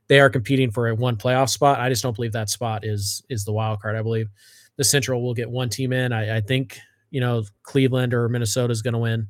they 0.07 0.19
are 0.19 0.29
competing 0.29 0.71
for 0.71 0.87
a 0.87 0.95
one 0.95 1.17
playoff 1.17 1.49
spot. 1.49 1.79
I 1.79 1.89
just 1.89 2.01
don't 2.01 2.15
believe 2.15 2.31
that 2.31 2.49
spot 2.49 2.85
is 2.85 3.23
is 3.29 3.43
the 3.43 3.51
wild 3.51 3.81
card. 3.81 3.97
I 3.97 4.01
believe 4.01 4.29
the 4.77 4.83
Central 4.83 5.21
will 5.21 5.33
get 5.33 5.49
one 5.49 5.69
team 5.69 5.93
in. 5.93 6.11
I, 6.11 6.37
I 6.37 6.41
think 6.41 6.79
you 7.11 7.21
know 7.21 7.43
Cleveland 7.63 8.13
or 8.13 8.29
Minnesota 8.29 8.71
is 8.71 8.81
going 8.81 8.93
to 8.93 8.99
win 8.99 9.27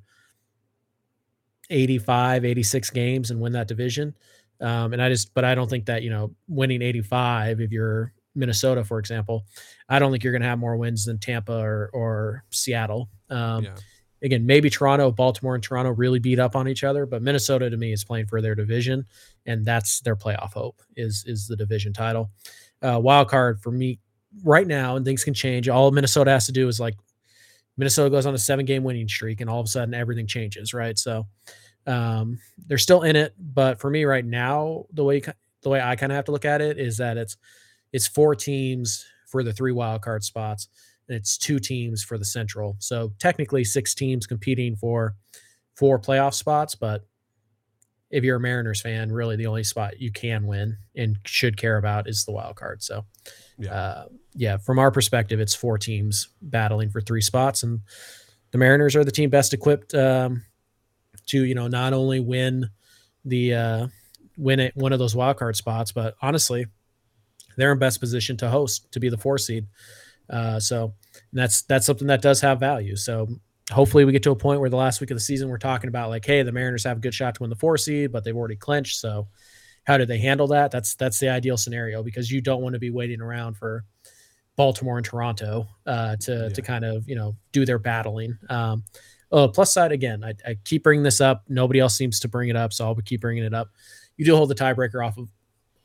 85, 1.69 2.45
86 2.45 2.89
games 2.91 3.31
and 3.31 3.39
win 3.39 3.53
that 3.53 3.67
division. 3.67 4.15
Um, 4.61 4.93
and 4.93 5.01
I 5.01 5.09
just, 5.09 5.33
but 5.33 5.43
I 5.43 5.55
don't 5.55 5.69
think 5.69 5.85
that 5.87 6.03
you 6.03 6.09
know 6.09 6.33
winning 6.47 6.81
85 6.81 7.61
if 7.61 7.71
you're 7.71 8.13
Minnesota, 8.35 8.83
for 8.83 8.99
example, 8.99 9.45
I 9.89 9.99
don't 9.99 10.11
think 10.11 10.23
you're 10.23 10.33
going 10.33 10.41
to 10.41 10.47
have 10.47 10.59
more 10.59 10.77
wins 10.77 11.05
than 11.05 11.19
Tampa 11.19 11.57
or 11.57 11.89
or 11.93 12.43
Seattle. 12.51 13.09
Um, 13.29 13.65
yeah. 13.65 13.75
Again, 14.23 14.45
maybe 14.45 14.69
Toronto, 14.69 15.11
Baltimore, 15.11 15.53
and 15.53 15.61
Toronto 15.61 15.91
really 15.91 16.19
beat 16.19 16.39
up 16.39 16.55
on 16.55 16.69
each 16.69 16.85
other, 16.85 17.05
but 17.05 17.21
Minnesota 17.21 17.69
to 17.69 17.75
me 17.75 17.91
is 17.91 18.05
playing 18.05 18.27
for 18.27 18.41
their 18.41 18.55
division, 18.55 19.05
and 19.45 19.65
that's 19.65 19.99
their 19.99 20.15
playoff 20.15 20.53
hope 20.53 20.81
is 20.95 21.25
is 21.27 21.47
the 21.47 21.57
division 21.57 21.91
title. 21.91 22.31
Uh, 22.81 22.99
wild 23.01 23.29
card 23.29 23.59
for 23.61 23.71
me 23.71 23.99
right 24.43 24.67
now, 24.67 24.95
and 24.95 25.05
things 25.05 25.23
can 25.23 25.33
change. 25.33 25.69
All 25.69 25.91
Minnesota 25.91 26.31
has 26.31 26.45
to 26.47 26.51
do 26.51 26.67
is 26.67 26.79
like 26.79 26.95
Minnesota 27.77 28.09
goes 28.09 28.25
on 28.25 28.33
a 28.33 28.37
seven 28.39 28.65
game 28.65 28.83
winning 28.83 29.07
streak, 29.07 29.41
and 29.41 29.49
all 29.49 29.59
of 29.59 29.65
a 29.65 29.69
sudden 29.69 29.93
everything 29.93 30.27
changes, 30.27 30.73
right? 30.73 30.97
So 30.97 31.27
um, 31.87 32.39
they're 32.67 32.77
still 32.77 33.03
in 33.03 33.15
it, 33.15 33.33
but 33.37 33.79
for 33.79 33.89
me 33.89 34.05
right 34.05 34.25
now, 34.25 34.85
the 34.93 35.03
way 35.03 35.21
the 35.61 35.69
way 35.69 35.81
I 35.81 35.95
kind 35.95 36.11
of 36.11 36.15
have 36.15 36.25
to 36.25 36.31
look 36.31 36.45
at 36.45 36.61
it 36.61 36.77
is 36.77 36.97
that 36.97 37.17
it's 37.17 37.37
it's 37.91 38.07
four 38.07 38.35
teams 38.35 39.05
for 39.27 39.43
the 39.43 39.53
three 39.53 39.71
wild 39.71 40.01
card 40.01 40.23
spots, 40.23 40.67
and 41.07 41.17
it's 41.17 41.37
two 41.37 41.59
teams 41.59 42.03
for 42.03 42.17
the 42.17 42.25
Central. 42.25 42.75
So 42.79 43.11
technically, 43.19 43.63
six 43.63 43.93
teams 43.95 44.27
competing 44.27 44.75
for 44.75 45.15
four 45.75 45.99
playoff 45.99 46.33
spots, 46.33 46.75
but 46.75 47.05
if 48.13 48.23
you're 48.23 48.37
a 48.37 48.39
Mariners 48.39 48.79
fan, 48.79 49.11
really 49.11 49.35
the 49.35 49.47
only 49.47 49.63
spot 49.63 49.99
you 49.99 50.11
can 50.11 50.45
win 50.45 50.77
and 50.95 51.17
should 51.25 51.57
care 51.57 51.77
about 51.77 52.07
is 52.07 52.25
the 52.25 52.31
wild 52.31 52.55
card. 52.55 52.83
So 52.83 53.05
yeah. 53.57 53.73
Uh, 53.73 54.05
yeah, 54.35 54.57
from 54.57 54.79
our 54.79 54.91
perspective, 54.91 55.39
it's 55.39 55.55
four 55.55 55.77
teams 55.77 56.29
battling 56.41 56.89
for 56.89 57.01
three 57.01 57.21
spots, 57.21 57.63
and 57.63 57.81
the 58.51 58.57
Mariners 58.57 58.95
are 58.95 59.03
the 59.03 59.11
team 59.11 59.29
best 59.29 59.53
equipped 59.53 59.93
um, 59.93 60.43
to 61.27 61.43
you 61.43 61.55
know 61.55 61.67
not 61.67 61.93
only 61.93 62.19
win 62.19 62.69
the 63.25 63.53
uh, 63.53 63.87
win 64.37 64.59
it 64.59 64.75
one 64.75 64.93
of 64.93 64.99
those 64.99 65.15
wild 65.15 65.37
card 65.37 65.55
spots, 65.55 65.91
but 65.91 66.15
honestly, 66.21 66.65
they're 67.57 67.71
in 67.71 67.79
best 67.79 67.99
position 67.99 68.37
to 68.37 68.49
host 68.49 68.91
to 68.91 68.99
be 68.99 69.09
the 69.09 69.17
four 69.17 69.37
seed. 69.37 69.67
Uh, 70.29 70.59
so 70.59 70.93
that's 71.31 71.61
that's 71.63 71.85
something 71.85 72.07
that 72.07 72.21
does 72.21 72.41
have 72.41 72.59
value. 72.59 72.95
So 72.95 73.27
hopefully 73.71 74.05
we 74.05 74.11
get 74.11 74.23
to 74.23 74.31
a 74.31 74.35
point 74.35 74.59
where 74.59 74.69
the 74.69 74.75
last 74.75 74.99
week 74.99 75.11
of 75.11 75.15
the 75.15 75.21
season 75.21 75.49
we're 75.49 75.57
talking 75.57 75.87
about 75.87 76.09
like, 76.09 76.25
hey, 76.25 76.43
the 76.43 76.51
Mariners 76.51 76.83
have 76.83 76.97
a 76.97 76.99
good 76.99 77.13
shot 77.13 77.35
to 77.35 77.43
win 77.43 77.49
the 77.49 77.55
four 77.55 77.77
seed, 77.77 78.11
but 78.11 78.23
they've 78.23 78.35
already 78.35 78.55
clinched. 78.55 78.99
So 78.99 79.27
how 79.85 79.97
did 79.97 80.07
they 80.07 80.17
handle 80.17 80.47
that? 80.47 80.71
That's 80.71 80.95
that's 80.95 81.19
the 81.19 81.29
ideal 81.29 81.57
scenario 81.57 82.03
because 82.03 82.31
you 82.31 82.41
don't 82.41 82.61
want 82.61 82.73
to 82.73 82.79
be 82.79 82.89
waiting 82.89 83.21
around 83.21 83.55
for 83.55 83.83
Baltimore 84.55 84.97
and 84.97 85.05
Toronto 85.05 85.67
uh, 85.85 86.15
to 86.21 86.31
yeah. 86.31 86.49
to 86.49 86.61
kind 86.61 86.85
of 86.85 87.07
you 87.07 87.15
know 87.15 87.35
do 87.51 87.65
their 87.65 87.79
battling. 87.79 88.37
Um, 88.49 88.83
oh, 89.31 89.47
plus 89.47 89.73
side 89.73 89.91
again, 89.91 90.23
I, 90.23 90.33
I, 90.47 90.57
keep 90.63 90.83
bringing 90.83 91.03
this 91.03 91.19
up. 91.19 91.43
Nobody 91.49 91.79
else 91.79 91.95
seems 91.95 92.19
to 92.21 92.27
bring 92.27 92.49
it 92.49 92.55
up, 92.55 92.71
so 92.71 92.85
I'll 92.85 92.95
keep 92.95 93.21
bringing 93.21 93.43
it 93.43 93.53
up. 93.53 93.69
You 94.15 94.25
do 94.25 94.35
hold 94.35 94.49
the 94.49 94.55
tiebreaker 94.55 95.05
off 95.05 95.17
of 95.17 95.29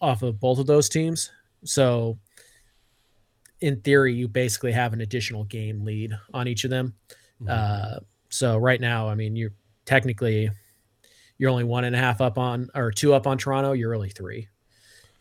off 0.01 0.23
of 0.23 0.39
both 0.39 0.59
of 0.59 0.67
those 0.67 0.89
teams. 0.89 1.31
So 1.65 2.19
in 3.61 3.81
theory, 3.81 4.15
you 4.15 4.29
basically 4.29 4.73
have 4.73 4.93
an 4.93 5.01
additional 5.01 5.45
game 5.45 5.85
lead 5.85 6.13
on 6.33 6.47
each 6.47 6.65
of 6.65 6.71
them. 6.71 6.95
Mm-hmm. 7.43 7.49
Uh, 7.51 7.99
so 8.29 8.57
right 8.57 8.81
now, 8.81 9.09
I 9.09 9.15
mean, 9.15 9.37
you're 9.37 9.53
technically 9.85 10.51
you're 11.39 11.51
only 11.51 11.65
one 11.65 11.85
and 11.85 11.95
a 11.95 11.99
half 11.99 12.21
up 12.21 12.37
on 12.37 12.69
or 12.75 12.91
two 12.91 13.15
up 13.15 13.27
on 13.27 13.39
Toronto. 13.39 13.73
You're 13.73 13.91
really 13.91 14.11
three, 14.11 14.49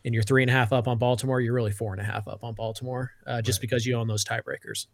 and 0.03 0.13
you're 0.13 0.23
three 0.23 0.43
and 0.43 0.49
a 0.49 0.53
half 0.53 0.73
up 0.73 0.88
on 0.88 0.97
Baltimore. 0.97 1.39
You're 1.39 1.53
really 1.53 1.71
four 1.71 1.93
and 1.93 2.01
a 2.01 2.06
half 2.06 2.27
up 2.27 2.43
on 2.43 2.53
Baltimore, 2.53 3.12
uh, 3.25 3.41
just 3.41 3.58
right. 3.58 3.62
because 3.62 3.86
you 3.86 3.95
own 3.95 4.08
those 4.08 4.25
tiebreakers. 4.25 4.88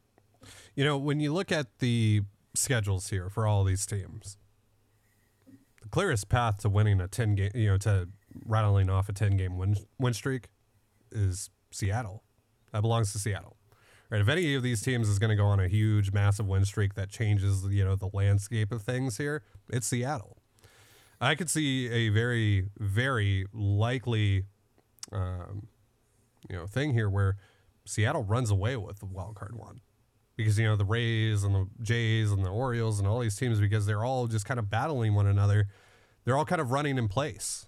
You 0.75 0.83
know, 0.83 0.97
when 0.97 1.19
you 1.19 1.33
look 1.33 1.51
at 1.51 1.79
the 1.79 2.21
schedules 2.53 3.09
here 3.09 3.29
for 3.29 3.47
all 3.47 3.63
these 3.63 3.86
teams, 3.86 4.38
the 5.81 5.89
clearest 5.89 6.29
path 6.29 6.59
to 6.62 6.69
winning 6.69 6.99
a 6.99 7.07
ten 7.07 7.36
game, 7.36 7.51
you 7.55 7.67
know, 7.67 7.77
to 7.77 8.09
rattling 8.45 8.89
off 8.89 9.09
a 9.09 9.13
ten 9.13 9.38
game 9.38 9.57
win 9.57 9.77
win 9.97 10.13
streak 10.13 10.49
is 11.12 11.49
Seattle. 11.71 12.23
That 12.73 12.81
belongs 12.81 13.13
to 13.13 13.19
Seattle. 13.19 13.55
Right. 14.13 14.21
If 14.21 14.30
any 14.30 14.54
of 14.54 14.62
these 14.62 14.84
teams 14.84 15.10
is 15.10 15.17
going 15.17 15.32
to 15.32 15.36
go 15.36 15.47
on 15.47 15.60
a 15.60 15.67
huge, 15.67 16.12
massive 16.12 16.45
win 16.45 16.65
streak 16.65 16.93
that 16.93 17.10
changes, 17.10 17.65
you 17.71 17.84
know, 17.84 17.95
the 17.95 18.12
landscape 18.13 18.71
of 18.71 18.84
things 18.84 19.17
here, 19.17 19.41
it's 19.69 19.88
Seattle. 19.88 20.38
I 21.19 21.34
could 21.34 21.49
see 21.49 21.89
a 21.89 22.10
very, 22.10 22.67
very 22.78 23.47
likely, 23.52 24.43
um, 25.12 25.65
you 26.47 26.56
know, 26.56 26.67
thing 26.67 26.93
here 26.93 27.10
where 27.10 27.38
Seattle 27.86 28.23
runs 28.23 28.52
away 28.52 28.78
with 28.78 28.99
the 28.99 29.08
wild 29.08 29.34
card 29.34 29.56
one 29.56 29.82
because 30.38 30.60
you 30.60 30.65
know 30.67 30.76
the 30.76 30.86
Rays 30.86 31.43
and 31.43 31.56
the 31.56 31.67
Jays 31.82 32.32
and 32.32 32.45
the 32.45 32.52
Orioles 32.52 32.99
and 32.99 33.08
all 33.08 33.19
these 33.19 33.36
teams 33.36 33.60
because 33.60 33.88
they're 33.88 34.06
all 34.06 34.28
just 34.28 34.45
kind 34.45 34.60
of 34.60 34.69
battling 34.69 35.15
one 35.15 35.26
another. 35.26 35.69
They're 36.23 36.38
all 36.38 36.45
kind 36.45 36.62
of 36.62 36.69
running 36.69 36.99
in 36.99 37.08
place 37.08 37.65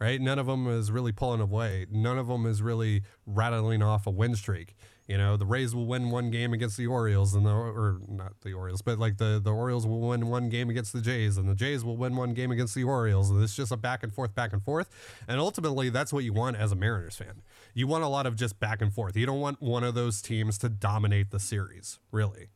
right? 0.00 0.20
None 0.20 0.38
of 0.38 0.46
them 0.46 0.68
is 0.68 0.90
really 0.90 1.12
pulling 1.12 1.40
away. 1.40 1.86
None 1.90 2.18
of 2.18 2.28
them 2.28 2.46
is 2.46 2.62
really 2.62 3.02
rattling 3.26 3.82
off 3.82 4.06
a 4.06 4.10
win 4.10 4.36
streak. 4.36 4.76
You 5.08 5.16
know, 5.16 5.38
the 5.38 5.46
Rays 5.46 5.74
will 5.74 5.86
win 5.86 6.10
one 6.10 6.30
game 6.30 6.52
against 6.52 6.76
the 6.76 6.86
Orioles, 6.86 7.34
and 7.34 7.46
the 7.46 7.50
or 7.50 7.98
not 8.06 8.34
the 8.42 8.52
Orioles, 8.52 8.82
but 8.82 8.98
like 8.98 9.16
the 9.16 9.40
the 9.42 9.50
Orioles 9.52 9.86
will 9.86 10.00
win 10.00 10.28
one 10.28 10.50
game 10.50 10.68
against 10.68 10.92
the 10.92 11.00
Jays, 11.00 11.38
and 11.38 11.48
the 11.48 11.54
Jays 11.54 11.82
will 11.82 11.96
win 11.96 12.14
one 12.14 12.34
game 12.34 12.50
against 12.50 12.74
the 12.74 12.84
Orioles. 12.84 13.30
And 13.30 13.42
it's 13.42 13.56
just 13.56 13.72
a 13.72 13.76
back 13.78 14.02
and 14.02 14.12
forth, 14.12 14.34
back 14.34 14.52
and 14.52 14.62
forth. 14.62 14.90
And 15.26 15.40
ultimately, 15.40 15.88
that's 15.88 16.12
what 16.12 16.24
you 16.24 16.34
want 16.34 16.58
as 16.58 16.72
a 16.72 16.76
Mariners 16.76 17.16
fan. 17.16 17.40
You 17.72 17.86
want 17.86 18.04
a 18.04 18.08
lot 18.08 18.26
of 18.26 18.36
just 18.36 18.60
back 18.60 18.82
and 18.82 18.92
forth. 18.92 19.16
You 19.16 19.24
don't 19.24 19.40
want 19.40 19.62
one 19.62 19.82
of 19.82 19.94
those 19.94 20.20
teams 20.20 20.58
to 20.58 20.68
dominate 20.68 21.30
the 21.30 21.40
series, 21.40 21.98
really. 22.12 22.48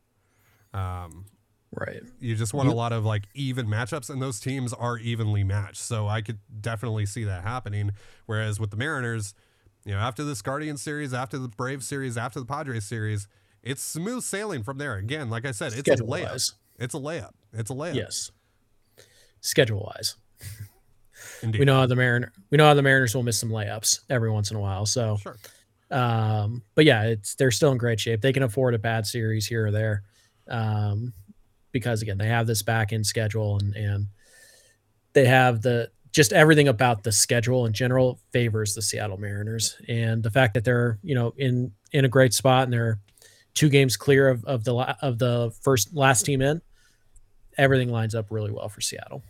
Um, 0.74 1.24
Right. 1.74 2.02
You 2.20 2.36
just 2.36 2.52
want 2.52 2.68
a 2.68 2.74
lot 2.74 2.92
of 2.92 3.06
like 3.06 3.22
even 3.32 3.66
matchups, 3.66 4.10
and 4.10 4.20
those 4.20 4.38
teams 4.38 4.74
are 4.74 4.98
evenly 4.98 5.42
matched. 5.42 5.78
So 5.78 6.06
I 6.06 6.20
could 6.20 6.38
definitely 6.60 7.06
see 7.06 7.24
that 7.24 7.44
happening. 7.44 7.92
Whereas 8.26 8.60
with 8.60 8.70
the 8.70 8.76
Mariners, 8.76 9.32
you 9.84 9.92
know, 9.92 9.98
after 9.98 10.24
this 10.24 10.42
Guardian 10.42 10.76
series, 10.76 11.12
after 11.12 11.38
the 11.38 11.48
Brave 11.48 11.82
series, 11.82 12.16
after 12.16 12.40
the 12.40 12.46
Padres 12.46 12.84
series, 12.84 13.26
it's 13.62 13.82
smooth 13.82 14.22
sailing 14.22 14.62
from 14.62 14.78
there. 14.78 14.96
Again, 14.96 15.30
like 15.30 15.44
I 15.44 15.52
said, 15.52 15.72
it's 15.74 15.88
a 15.88 15.96
layup. 16.04 16.52
It's 16.78 16.94
a 16.94 16.98
layup. 16.98 17.32
It's 17.52 17.70
a 17.70 17.74
layup. 17.74 17.94
Yes. 17.94 18.30
Schedule 19.40 19.92
wise. 19.94 20.16
Indeed. 21.42 21.58
We 21.60 21.64
know 21.64 21.76
how 21.80 21.86
the 21.86 21.96
Mariner 21.96 22.32
we 22.50 22.58
know 22.58 22.66
how 22.66 22.74
the 22.74 22.82
Mariners 22.82 23.14
will 23.14 23.22
miss 23.22 23.38
some 23.38 23.50
layups 23.50 24.00
every 24.10 24.30
once 24.30 24.50
in 24.50 24.56
a 24.56 24.60
while. 24.60 24.86
So 24.86 25.16
sure. 25.16 25.36
Um, 25.90 26.62
but 26.74 26.84
yeah, 26.84 27.04
it's 27.04 27.34
they're 27.34 27.50
still 27.50 27.72
in 27.72 27.78
great 27.78 28.00
shape. 28.00 28.20
They 28.20 28.32
can 28.32 28.42
afford 28.42 28.74
a 28.74 28.78
bad 28.78 29.06
series 29.06 29.46
here 29.46 29.66
or 29.66 29.70
there. 29.70 30.02
Um, 30.48 31.12
because 31.70 32.02
again 32.02 32.18
they 32.18 32.26
have 32.26 32.46
this 32.46 32.62
back 32.62 32.92
end 32.92 33.06
schedule 33.06 33.58
and 33.58 33.74
and 33.74 34.06
they 35.12 35.26
have 35.26 35.62
the 35.62 35.90
just 36.12 36.32
everything 36.32 36.68
about 36.68 37.02
the 37.02 37.12
schedule 37.12 37.66
in 37.66 37.72
general 37.72 38.20
favors 38.32 38.74
the 38.74 38.82
Seattle 38.82 39.16
Mariners. 39.16 39.76
And 39.88 40.22
the 40.22 40.30
fact 40.30 40.54
that 40.54 40.64
they're 40.64 40.98
you 41.02 41.14
know 41.14 41.34
in 41.36 41.72
in 41.92 42.04
a 42.04 42.08
great 42.08 42.32
spot 42.34 42.64
and 42.64 42.72
they're 42.72 43.00
two 43.54 43.68
games 43.68 43.96
clear 43.96 44.28
of, 44.28 44.44
of 44.44 44.64
the 44.64 44.74
of 45.02 45.18
the 45.18 45.52
first 45.62 45.94
last 45.94 46.24
team 46.24 46.40
in 46.40 46.62
everything 47.58 47.90
lines 47.90 48.14
up 48.14 48.26
really 48.30 48.50
well 48.50 48.68
for 48.68 48.80
Seattle. 48.80 49.22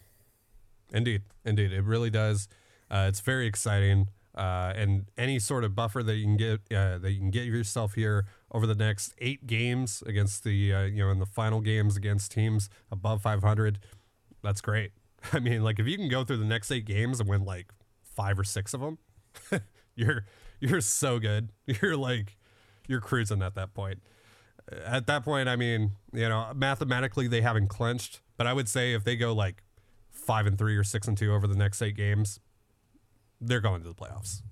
Indeed. 0.93 1.23
Indeed. 1.45 1.73
It 1.73 1.85
really 1.85 2.11
does. 2.11 2.49
Uh, 2.91 3.07
it's 3.09 3.21
very 3.21 3.47
exciting. 3.47 4.09
Uh, 4.35 4.73
and 4.77 5.07
any 5.19 5.39
sort 5.39 5.63
of 5.65 5.75
buffer 5.75 6.03
that 6.03 6.15
you 6.15 6.25
can 6.25 6.37
get 6.37 6.61
uh, 6.75 6.99
that 6.99 7.13
you 7.13 7.19
can 7.19 7.31
get 7.31 7.45
yourself 7.45 7.95
here 7.95 8.25
over 8.51 8.67
the 8.67 8.75
next 8.75 9.15
eight 9.19 9.47
games 9.47 10.03
against 10.07 10.43
the 10.43 10.73
uh, 10.73 10.83
you 10.85 11.05
know 11.05 11.11
in 11.11 11.19
the 11.19 11.27
final 11.27 11.61
games 11.61 11.99
against 11.99 12.33
teams 12.33 12.71
above 12.91 13.21
500 13.21 13.79
that's 14.43 14.63
great 14.63 14.93
i 15.33 15.39
mean 15.39 15.63
like 15.63 15.79
if 15.79 15.87
you 15.87 15.97
can 15.97 16.09
go 16.09 16.25
through 16.25 16.37
the 16.37 16.45
next 16.45 16.71
eight 16.71 16.85
games 16.85 17.21
and 17.21 17.29
win 17.29 17.45
like 17.45 17.73
five 18.03 18.39
or 18.39 18.45
six 18.45 18.75
of 18.75 18.81
them 18.81 18.99
you're 19.95 20.25
you're 20.61 20.81
so 20.81 21.19
good 21.19 21.51
you're 21.67 21.97
like 21.97 22.37
you're 22.89 23.01
cruising 23.01 23.43
at 23.43 23.55
that 23.55 23.75
point 23.75 24.01
at 24.85 25.07
that 25.07 25.25
point 25.25 25.49
i 25.49 25.57
mean 25.57 25.93
you 26.13 26.29
know 26.29 26.53
mathematically 26.55 27.27
they 27.27 27.41
haven't 27.41 27.69
clinched 27.69 28.21
but 28.37 28.47
i 28.47 28.53
would 28.53 28.69
say 28.69 28.93
if 28.93 29.05
they 29.05 29.17
go 29.17 29.33
like 29.33 29.63
five 30.11 30.47
and 30.47 30.59
three 30.59 30.77
or 30.77 30.85
six 30.85 31.09
and 31.09 31.17
two 31.17 31.33
over 31.33 31.47
the 31.47 31.57
next 31.57 31.81
eight 31.83 31.97
games 31.97 32.39
they're 33.43 33.61
going 33.61 33.83
to 33.83 33.89
the 33.89 33.95
playoffs. 33.95 34.43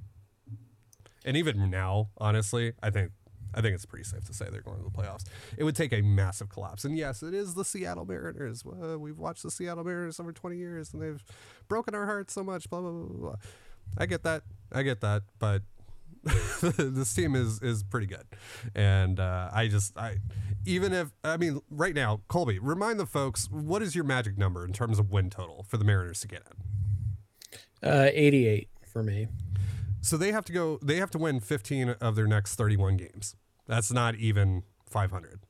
And 1.25 1.37
even 1.37 1.71
now, 1.71 2.11
honestly, 2.19 2.73
I 2.83 2.91
think 2.91 3.13
I 3.55 3.61
think 3.61 3.75
it's 3.75 3.87
pretty 3.87 4.05
safe 4.05 4.25
to 4.27 4.35
say 4.35 4.47
they're 4.51 4.61
going 4.63 4.79
to 4.79 4.85
the 4.85 4.91
playoffs. 4.91 5.25
It 5.57 5.65
would 5.65 5.77
take 5.77 5.93
a 5.93 6.03
massive 6.03 6.49
collapse. 6.49 6.85
And 6.85 6.97
yes, 6.97 7.23
it 7.23 7.35
is 7.35 7.55
the 7.55 7.65
Seattle 7.65 8.05
Mariners. 8.05 8.65
Uh, 8.65 8.99
we've 8.99 9.19
watched 9.19 9.43
the 9.43 9.51
Seattle 9.51 9.85
Mariners 9.85 10.21
over 10.21 10.33
20 10.33 10.57
years 10.57 10.93
and 10.93 11.03
they've 11.03 11.23
broken 11.69 11.95
our 11.95 12.07
hearts 12.07 12.33
so 12.33 12.45
much, 12.45 12.69
blah, 12.71 12.81
blah, 12.81 12.91
blah, 12.91 13.17
blah. 13.17 13.37
I 13.99 14.07
get 14.07 14.23
that. 14.23 14.43
I 14.73 14.83
get 14.83 15.01
that. 15.01 15.23
But 15.39 15.63
this 16.63 17.15
team 17.15 17.35
is 17.35 17.63
is 17.63 17.83
pretty 17.83 18.07
good. 18.07 18.27
And 18.75 19.19
uh, 19.19 19.51
I 19.53 19.69
just, 19.69 19.97
I, 19.97 20.19
even 20.67 20.93
if, 20.93 21.13
I 21.25 21.37
mean, 21.37 21.61
right 21.71 21.95
now, 21.95 22.21
Colby, 22.29 22.59
remind 22.59 23.01
the 23.01 23.07
folks, 23.07 23.49
what 23.51 23.83
is 23.83 23.95
your 23.95 24.05
magic 24.05 24.37
number 24.37 24.65
in 24.65 24.73
terms 24.73 24.99
of 24.99 25.11
win 25.11 25.31
total 25.31 25.65
for 25.69 25.77
the 25.77 25.85
Mariners 25.85 26.21
to 26.21 26.29
get 26.29 26.43
in? 27.83 27.89
Uh, 27.89 28.11
88 28.13 28.69
for 28.93 29.03
me. 29.03 29.29
So 30.03 30.17
they 30.17 30.33
have 30.33 30.45
to 30.47 30.53
go. 30.53 30.79
They 30.83 30.97
have 30.97 31.11
to 31.13 31.19
win 31.19 31.41
15 31.41 31.91
of 32.01 32.17
their 32.17 32.27
next 32.27 32.57
31 32.57 32.97
games. 32.97 33.37
That's 33.71 33.93
not 33.93 34.17
even 34.17 34.65
500. 34.91 35.45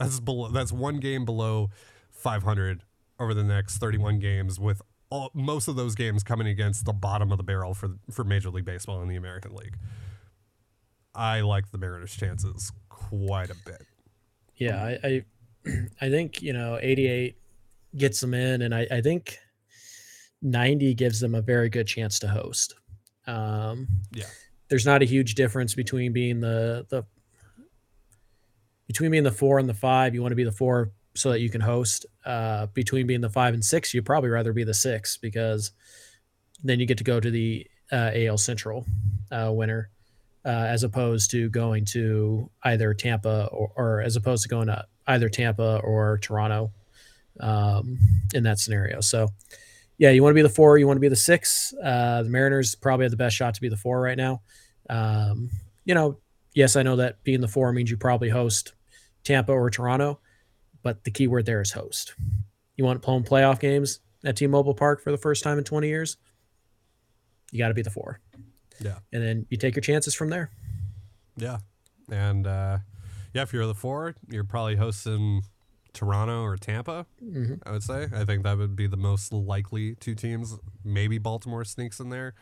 That's 0.00 0.18
below. 0.18 0.48
That's 0.48 0.72
one 0.72 0.98
game 0.98 1.24
below 1.24 1.70
500 2.10 2.82
over 3.20 3.32
the 3.32 3.44
next 3.44 3.78
31 3.78 4.18
games, 4.18 4.58
with 4.58 4.82
all, 5.08 5.30
most 5.34 5.68
of 5.68 5.76
those 5.76 5.94
games 5.94 6.24
coming 6.24 6.48
against 6.48 6.84
the 6.84 6.92
bottom 6.92 7.30
of 7.30 7.38
the 7.38 7.44
barrel 7.44 7.72
for 7.72 7.90
for 8.10 8.24
Major 8.24 8.50
League 8.50 8.64
Baseball 8.64 9.00
in 9.02 9.08
the 9.08 9.14
American 9.14 9.54
League. 9.54 9.76
I 11.14 11.42
like 11.42 11.70
the 11.70 11.78
Mariners' 11.78 12.16
chances 12.16 12.72
quite 12.88 13.50
a 13.50 13.56
bit. 13.64 13.86
Yeah, 14.56 14.82
I, 14.82 14.98
I, 15.06 15.24
I 16.00 16.10
think 16.10 16.42
you 16.42 16.52
know 16.52 16.76
88 16.82 17.36
gets 17.96 18.20
them 18.20 18.34
in, 18.34 18.62
and 18.62 18.74
I, 18.74 18.88
I 18.90 19.00
think 19.00 19.38
90 20.42 20.94
gives 20.94 21.20
them 21.20 21.36
a 21.36 21.40
very 21.40 21.68
good 21.68 21.86
chance 21.86 22.18
to 22.18 22.26
host. 22.26 22.74
Um, 23.28 23.86
yeah. 24.12 24.26
There's 24.68 24.86
not 24.86 25.02
a 25.02 25.04
huge 25.04 25.36
difference 25.36 25.76
between 25.76 26.12
being 26.12 26.40
the 26.40 26.84
the 26.88 27.04
between 28.94 29.10
being 29.10 29.24
the 29.24 29.32
four 29.32 29.58
and 29.58 29.68
the 29.68 29.74
five. 29.74 30.14
You 30.14 30.22
want 30.22 30.30
to 30.30 30.36
be 30.36 30.44
the 30.44 30.52
four 30.52 30.92
so 31.16 31.32
that 31.32 31.40
you 31.40 31.50
can 31.50 31.60
host. 31.60 32.06
Uh, 32.24 32.66
between 32.66 33.08
being 33.08 33.20
the 33.20 33.28
five 33.28 33.52
and 33.52 33.64
six, 33.64 33.92
you'd 33.92 34.06
probably 34.06 34.30
rather 34.30 34.52
be 34.52 34.62
the 34.62 34.72
six 34.72 35.16
because 35.16 35.72
then 36.62 36.78
you 36.78 36.86
get 36.86 36.98
to 36.98 37.04
go 37.04 37.18
to 37.18 37.28
the 37.28 37.66
uh, 37.90 38.12
AL 38.14 38.38
Central 38.38 38.86
uh, 39.32 39.50
winner, 39.52 39.90
uh, 40.44 40.48
as 40.48 40.84
opposed 40.84 41.32
to 41.32 41.50
going 41.50 41.84
to 41.86 42.48
either 42.62 42.94
Tampa 42.94 43.48
or, 43.50 43.72
or, 43.74 44.00
as 44.00 44.14
opposed 44.14 44.44
to 44.44 44.48
going 44.48 44.68
to 44.68 44.84
either 45.08 45.28
Tampa 45.28 45.80
or 45.82 46.18
Toronto 46.18 46.70
um, 47.40 47.98
in 48.32 48.44
that 48.44 48.60
scenario. 48.60 49.00
So 49.00 49.28
yeah, 49.98 50.10
you 50.10 50.22
want 50.22 50.30
to 50.30 50.36
be 50.36 50.42
the 50.42 50.48
four, 50.48 50.78
you 50.78 50.86
want 50.86 50.98
to 50.98 51.00
be 51.00 51.08
the 51.08 51.16
six. 51.16 51.74
Uh, 51.82 52.22
the 52.22 52.30
Mariners 52.30 52.76
probably 52.76 53.06
have 53.06 53.10
the 53.10 53.16
best 53.16 53.34
shot 53.34 53.54
to 53.54 53.60
be 53.60 53.68
the 53.68 53.76
four 53.76 54.00
right 54.00 54.16
now. 54.16 54.42
Um, 54.88 55.50
you 55.84 55.94
know, 55.96 56.20
yes, 56.54 56.76
I 56.76 56.84
know 56.84 56.96
that 56.96 57.24
being 57.24 57.40
the 57.40 57.48
four 57.48 57.72
means 57.72 57.90
you 57.90 57.96
probably 57.96 58.28
host 58.28 58.73
Tampa 59.24 59.52
or 59.52 59.70
Toronto, 59.70 60.20
but 60.82 61.04
the 61.04 61.10
key 61.10 61.26
word 61.26 61.46
there 61.46 61.60
is 61.60 61.72
host. 61.72 62.14
You 62.76 62.84
want 62.84 63.02
to 63.02 63.06
home 63.06 63.24
playoff 63.24 63.60
games 63.60 64.00
at 64.24 64.36
T-Mobile 64.36 64.74
Park 64.74 65.02
for 65.02 65.10
the 65.10 65.18
first 65.18 65.42
time 65.42 65.58
in 65.58 65.64
20 65.64 65.88
years? 65.88 66.16
You 67.50 67.58
got 67.58 67.68
to 67.68 67.74
be 67.74 67.82
the 67.82 67.90
four. 67.90 68.20
Yeah. 68.80 68.98
And 69.12 69.22
then 69.22 69.46
you 69.48 69.56
take 69.56 69.76
your 69.76 69.82
chances 69.82 70.14
from 70.14 70.30
there. 70.30 70.50
Yeah. 71.36 71.58
And 72.10 72.46
uh, 72.46 72.78
yeah, 73.32 73.42
if 73.42 73.52
you're 73.52 73.66
the 73.66 73.74
four, 73.74 74.14
you're 74.28 74.44
probably 74.44 74.76
hosting 74.76 75.42
Toronto 75.92 76.42
or 76.42 76.56
Tampa. 76.56 77.06
Mm-hmm. 77.22 77.54
I 77.64 77.70
would 77.70 77.82
say. 77.82 78.08
I 78.14 78.24
think 78.24 78.42
that 78.42 78.58
would 78.58 78.76
be 78.76 78.86
the 78.86 78.96
most 78.96 79.32
likely 79.32 79.94
two 79.94 80.14
teams. 80.14 80.58
Maybe 80.84 81.18
Baltimore 81.18 81.64
sneaks 81.64 82.00
in 82.00 82.10
there. 82.10 82.34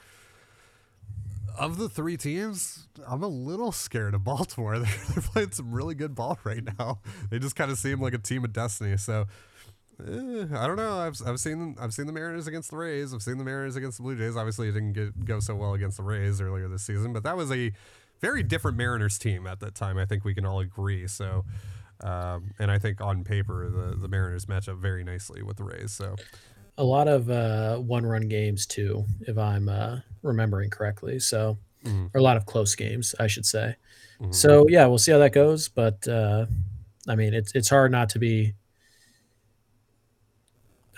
Of 1.58 1.78
the 1.78 1.88
three 1.88 2.16
teams, 2.16 2.88
I'm 3.06 3.22
a 3.22 3.28
little 3.28 3.72
scared 3.72 4.14
of 4.14 4.24
Baltimore. 4.24 4.78
They're, 4.80 4.96
they're 5.10 5.22
playing 5.22 5.52
some 5.52 5.72
really 5.72 5.94
good 5.94 6.14
ball 6.14 6.38
right 6.44 6.62
now. 6.78 7.00
They 7.30 7.38
just 7.38 7.56
kind 7.56 7.70
of 7.70 7.78
seem 7.78 8.00
like 8.00 8.14
a 8.14 8.18
team 8.18 8.44
of 8.44 8.52
destiny. 8.52 8.96
So 8.96 9.26
Eh, 10.00 10.46
I 10.56 10.66
don't 10.66 10.76
know. 10.76 10.98
I've, 10.98 11.20
I've 11.26 11.38
seen 11.38 11.76
I've 11.80 11.94
seen 11.94 12.06
the 12.06 12.12
Mariners 12.12 12.46
against 12.46 12.70
the 12.70 12.76
Rays. 12.76 13.14
I've 13.14 13.22
seen 13.22 13.38
the 13.38 13.44
Mariners 13.44 13.76
against 13.76 13.98
the 13.98 14.02
Blue 14.02 14.16
Jays. 14.16 14.36
Obviously, 14.36 14.68
it 14.68 14.72
didn't 14.72 14.94
get, 14.94 15.24
go 15.24 15.40
so 15.40 15.54
well 15.54 15.74
against 15.74 15.98
the 15.98 16.02
Rays 16.02 16.40
earlier 16.40 16.68
this 16.68 16.82
season, 16.82 17.12
but 17.12 17.22
that 17.24 17.36
was 17.36 17.52
a 17.52 17.72
very 18.20 18.42
different 18.42 18.76
Mariners 18.76 19.18
team 19.18 19.46
at 19.46 19.60
that 19.60 19.74
time. 19.74 19.98
I 19.98 20.06
think 20.06 20.24
we 20.24 20.34
can 20.34 20.46
all 20.46 20.60
agree. 20.60 21.06
So, 21.06 21.44
um, 22.02 22.52
and 22.58 22.70
I 22.70 22.78
think 22.78 23.00
on 23.00 23.22
paper 23.22 23.68
the 23.70 23.96
the 23.96 24.08
Mariners 24.08 24.48
match 24.48 24.68
up 24.68 24.78
very 24.78 25.04
nicely 25.04 25.42
with 25.42 25.58
the 25.58 25.64
Rays. 25.64 25.92
So, 25.92 26.16
a 26.78 26.84
lot 26.84 27.06
of 27.08 27.30
uh, 27.30 27.76
one-run 27.76 28.28
games 28.28 28.66
too, 28.66 29.04
if 29.26 29.36
I'm 29.38 29.68
uh, 29.68 30.00
remembering 30.22 30.70
correctly. 30.70 31.18
So, 31.20 31.58
Mhm. 31.84 32.10
or 32.14 32.18
a 32.18 32.22
lot 32.22 32.36
of 32.36 32.46
close 32.46 32.74
games, 32.76 33.14
I 33.18 33.26
should 33.26 33.44
say. 33.44 33.76
mhm. 34.20 34.34
So 34.34 34.66
yeah, 34.68 34.86
we'll 34.86 34.98
see 34.98 35.12
how 35.12 35.18
that 35.18 35.32
goes. 35.32 35.68
But 35.68 36.06
uh, 36.08 36.46
I 37.08 37.14
mean, 37.16 37.34
it's 37.34 37.52
it's 37.54 37.68
hard 37.68 37.90
not 37.92 38.08
to 38.10 38.18
be. 38.18 38.54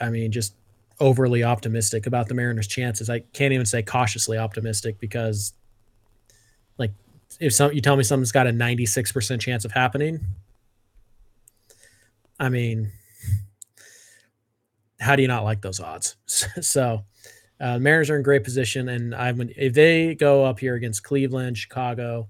I 0.01 0.11
mean, 0.11 0.31
just 0.33 0.55
overly 1.01 1.43
optimistic 1.43 2.07
about 2.07 2.29
the 2.29 2.35
Mariners' 2.35 2.67
chances. 2.67 3.09
I 3.09 3.21
can't 3.21 3.53
even 3.53 3.67
say 3.67 3.83
cautiously 3.83 4.37
optimistic 4.39 4.99
because, 5.01 5.55
like, 6.79 6.93
if 7.41 7.53
some 7.55 7.73
you 7.73 7.81
tell 7.81 7.97
me 7.97 8.03
something's 8.05 8.33
got 8.33 8.47
a 8.47 8.53
ninety 8.53 8.87
six 8.87 9.11
percent 9.11 9.41
chance 9.41 9.65
of 9.65 9.73
happening, 9.73 10.21
I 12.39 12.49
mean, 12.49 12.93
how 15.05 15.15
do 15.17 15.23
you 15.23 15.29
not 15.29 15.45
like 15.45 15.61
those 15.63 15.81
odds? 15.81 16.17
so, 16.61 17.05
uh, 17.61 17.79
Mariners 17.79 18.11
are 18.11 18.17
in 18.17 18.23
great 18.23 18.43
position, 18.45 18.89
and 18.89 19.15
I 19.15 19.31
would 19.33 19.53
if 19.57 19.73
they 19.75 20.15
go 20.15 20.45
up 20.45 20.59
here 20.59 20.75
against 20.75 21.05
Cleveland, 21.05 21.57
Chicago, 21.57 22.29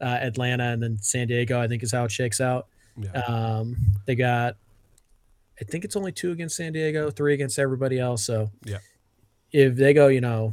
uh, 0.00 0.04
Atlanta, 0.04 0.64
and 0.64 0.82
then 0.82 0.98
San 1.00 1.26
Diego, 1.28 1.60
I 1.60 1.68
think 1.68 1.82
is 1.82 1.92
how 1.92 2.04
it 2.04 2.10
shakes 2.12 2.40
out. 2.40 2.66
yeah. 2.96 3.12
Um, 3.22 3.76
they 4.06 4.14
got, 4.14 4.56
I 5.60 5.64
think 5.64 5.84
it's 5.84 5.96
only 5.96 6.12
two 6.12 6.32
against 6.32 6.56
San 6.56 6.72
Diego, 6.72 7.10
three 7.10 7.34
against 7.34 7.58
everybody 7.58 7.98
else. 7.98 8.24
So 8.24 8.50
Yeah. 8.64 8.78
if 9.52 9.76
they 9.76 9.92
go, 9.94 10.08
you 10.08 10.20
know, 10.20 10.52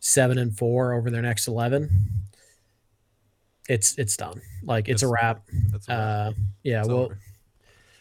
seven 0.00 0.38
and 0.38 0.56
four 0.56 0.92
over 0.92 1.10
their 1.10 1.22
next 1.22 1.48
eleven, 1.48 1.90
it's 3.68 3.96
it's 3.98 4.16
done. 4.16 4.40
Like 4.62 4.88
it's 4.88 5.02
a 5.02 5.08
wrap. 5.08 5.42
That's 5.70 5.88
Uh, 5.88 6.32
yeah, 6.62 6.80
it's 6.80 6.88
we'll 6.88 6.98
over. 7.06 7.18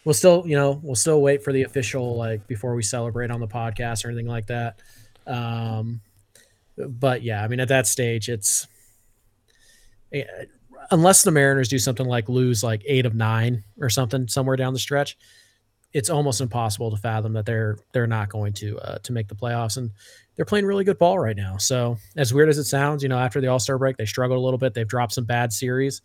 We'll 0.08 0.13
still 0.13 0.41
you 0.48 0.56
know 0.56 0.80
we'll 0.84 0.96
still 0.96 1.22
wait 1.22 1.43
for 1.43 1.52
the 1.52 1.63
official 1.63 2.15
like 2.15 2.48
before 2.48 2.76
we 2.76 2.82
celebrate 2.82 3.30
on 3.30 3.41
the 3.41 3.48
podcast 3.48 4.06
or 4.06 4.08
anything 4.08 4.26
like 4.26 4.48
that. 4.48 4.80
Um, 5.28 6.00
but 6.78 7.24
yeah, 7.24 7.43
I 7.43 7.50
mean 7.50 7.60
at 7.60 7.67
that 7.67 7.88
stage, 7.88 8.30
it's 8.30 8.67
eh, 10.13 10.24
unless 10.91 11.24
the 11.24 11.32
Mariners 11.32 11.67
do 11.67 11.78
something 11.78 12.06
like 12.06 12.30
lose 12.30 12.63
like 12.63 12.84
eight 12.88 13.06
of 13.06 13.15
nine 13.15 13.65
or 13.82 13.89
something 13.89 14.30
somewhere 14.30 14.56
down 14.56 14.72
the 14.72 14.80
stretch, 14.80 15.17
it's 15.91 16.10
almost 16.10 16.39
impossible 16.39 16.89
to 16.91 16.96
fathom 16.96 17.34
that 17.34 17.46
they're 17.46 17.78
they're 17.91 18.08
not 18.08 18.30
going 18.30 18.54
to 18.54 18.80
uh, 18.80 19.00
to 19.00 19.12
make 19.12 19.28
the 19.28 19.36
playoffs. 19.36 19.76
And 19.76 19.91
they're 20.38 20.46
playing 20.46 20.65
really 20.65 20.86
good 20.86 21.00
ball 21.00 21.20
right 21.20 21.36
now. 21.36 21.58
So 21.58 21.98
as 22.15 22.34
weird 22.34 22.48
as 22.48 22.58
it 22.58 22.63
sounds, 22.63 23.04
you 23.04 23.10
know, 23.10 23.20
after 23.20 23.41
the 23.41 23.48
All 23.48 23.60
Star 23.60 23.78
break, 23.78 23.98
they 23.98 24.06
struggled 24.06 24.39
a 24.39 24.41
little 24.41 24.58
bit. 24.58 24.74
They've 24.74 24.88
dropped 24.88 25.12
some 25.12 25.26
bad 25.26 25.52
series, 25.52 26.02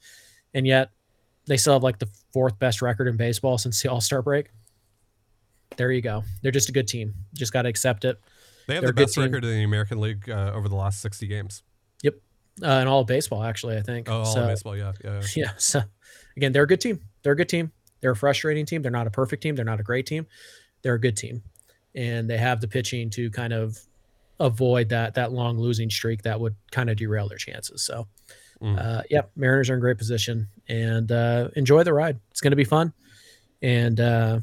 and 0.54 0.66
yet 0.66 0.90
they 1.46 1.56
still 1.56 1.74
have 1.74 1.82
like 1.82 1.98
the 1.98 2.08
fourth 2.32 2.58
best 2.58 2.82
record 2.82 3.08
in 3.08 3.16
baseball 3.16 3.58
since 3.58 3.82
the 3.82 3.90
All 3.90 4.00
Star 4.00 4.22
break. 4.22 4.48
There 5.76 5.90
you 5.90 6.02
go. 6.02 6.22
They're 6.42 6.52
just 6.52 6.68
a 6.68 6.72
good 6.72 6.86
team. 6.86 7.14
Just 7.34 7.52
got 7.52 7.62
to 7.62 7.68
accept 7.68 8.04
it. 8.04 8.20
They 8.68 8.74
have 8.74 8.82
they're 8.82 8.92
the 8.92 9.02
best 9.02 9.16
record 9.16 9.44
in 9.44 9.50
the 9.50 9.64
American 9.64 10.00
League 10.00 10.28
uh, 10.28 10.52
over 10.54 10.68
the 10.68 10.76
last 10.76 11.00
60 11.00 11.26
games. 11.26 11.62
Uh, 12.62 12.80
in 12.82 12.88
all 12.88 13.00
of 13.00 13.06
baseball, 13.06 13.42
actually, 13.42 13.78
I 13.78 13.82
think. 13.82 14.10
Oh, 14.10 14.18
all 14.18 14.24
so, 14.26 14.42
of 14.42 14.48
baseball, 14.48 14.76
yeah, 14.76 14.92
yeah. 15.02 15.14
yeah. 15.14 15.22
yeah. 15.36 15.50
So 15.56 15.82
again, 16.36 16.52
they're 16.52 16.64
a 16.64 16.66
good 16.66 16.80
team. 16.80 17.00
They're 17.22 17.32
a 17.32 17.36
good 17.36 17.48
team. 17.48 17.72
They're 18.00 18.10
a 18.10 18.16
frustrating 18.16 18.66
team. 18.66 18.82
They're 18.82 18.90
not 18.92 19.06
a 19.06 19.10
perfect 19.10 19.42
team. 19.42 19.54
They're 19.54 19.64
not 19.64 19.80
a 19.80 19.84
great 19.84 20.06
team. 20.06 20.26
They're 20.82 20.94
a 20.94 21.00
good 21.00 21.16
team, 21.16 21.42
and 21.94 22.28
they 22.28 22.36
have 22.36 22.60
the 22.60 22.68
pitching 22.68 23.08
to 23.10 23.30
kind 23.30 23.52
of 23.52 23.78
avoid 24.38 24.88
that 24.90 25.14
that 25.14 25.32
long 25.32 25.58
losing 25.58 25.88
streak 25.88 26.22
that 26.22 26.38
would 26.38 26.54
kind 26.70 26.90
of 26.90 26.96
derail 26.96 27.28
their 27.28 27.38
chances. 27.38 27.82
So, 27.82 28.06
Mm. 28.62 28.78
uh, 28.78 29.02
yeah, 29.10 29.22
Mariners 29.34 29.70
are 29.70 29.74
in 29.74 29.80
great 29.80 29.98
position, 29.98 30.48
and 30.68 31.10
uh, 31.10 31.48
enjoy 31.56 31.82
the 31.82 31.92
ride. 31.92 32.20
It's 32.30 32.40
going 32.40 32.52
to 32.52 32.56
be 32.56 32.64
fun, 32.64 32.92
and 33.60 33.98
uh, 33.98 34.40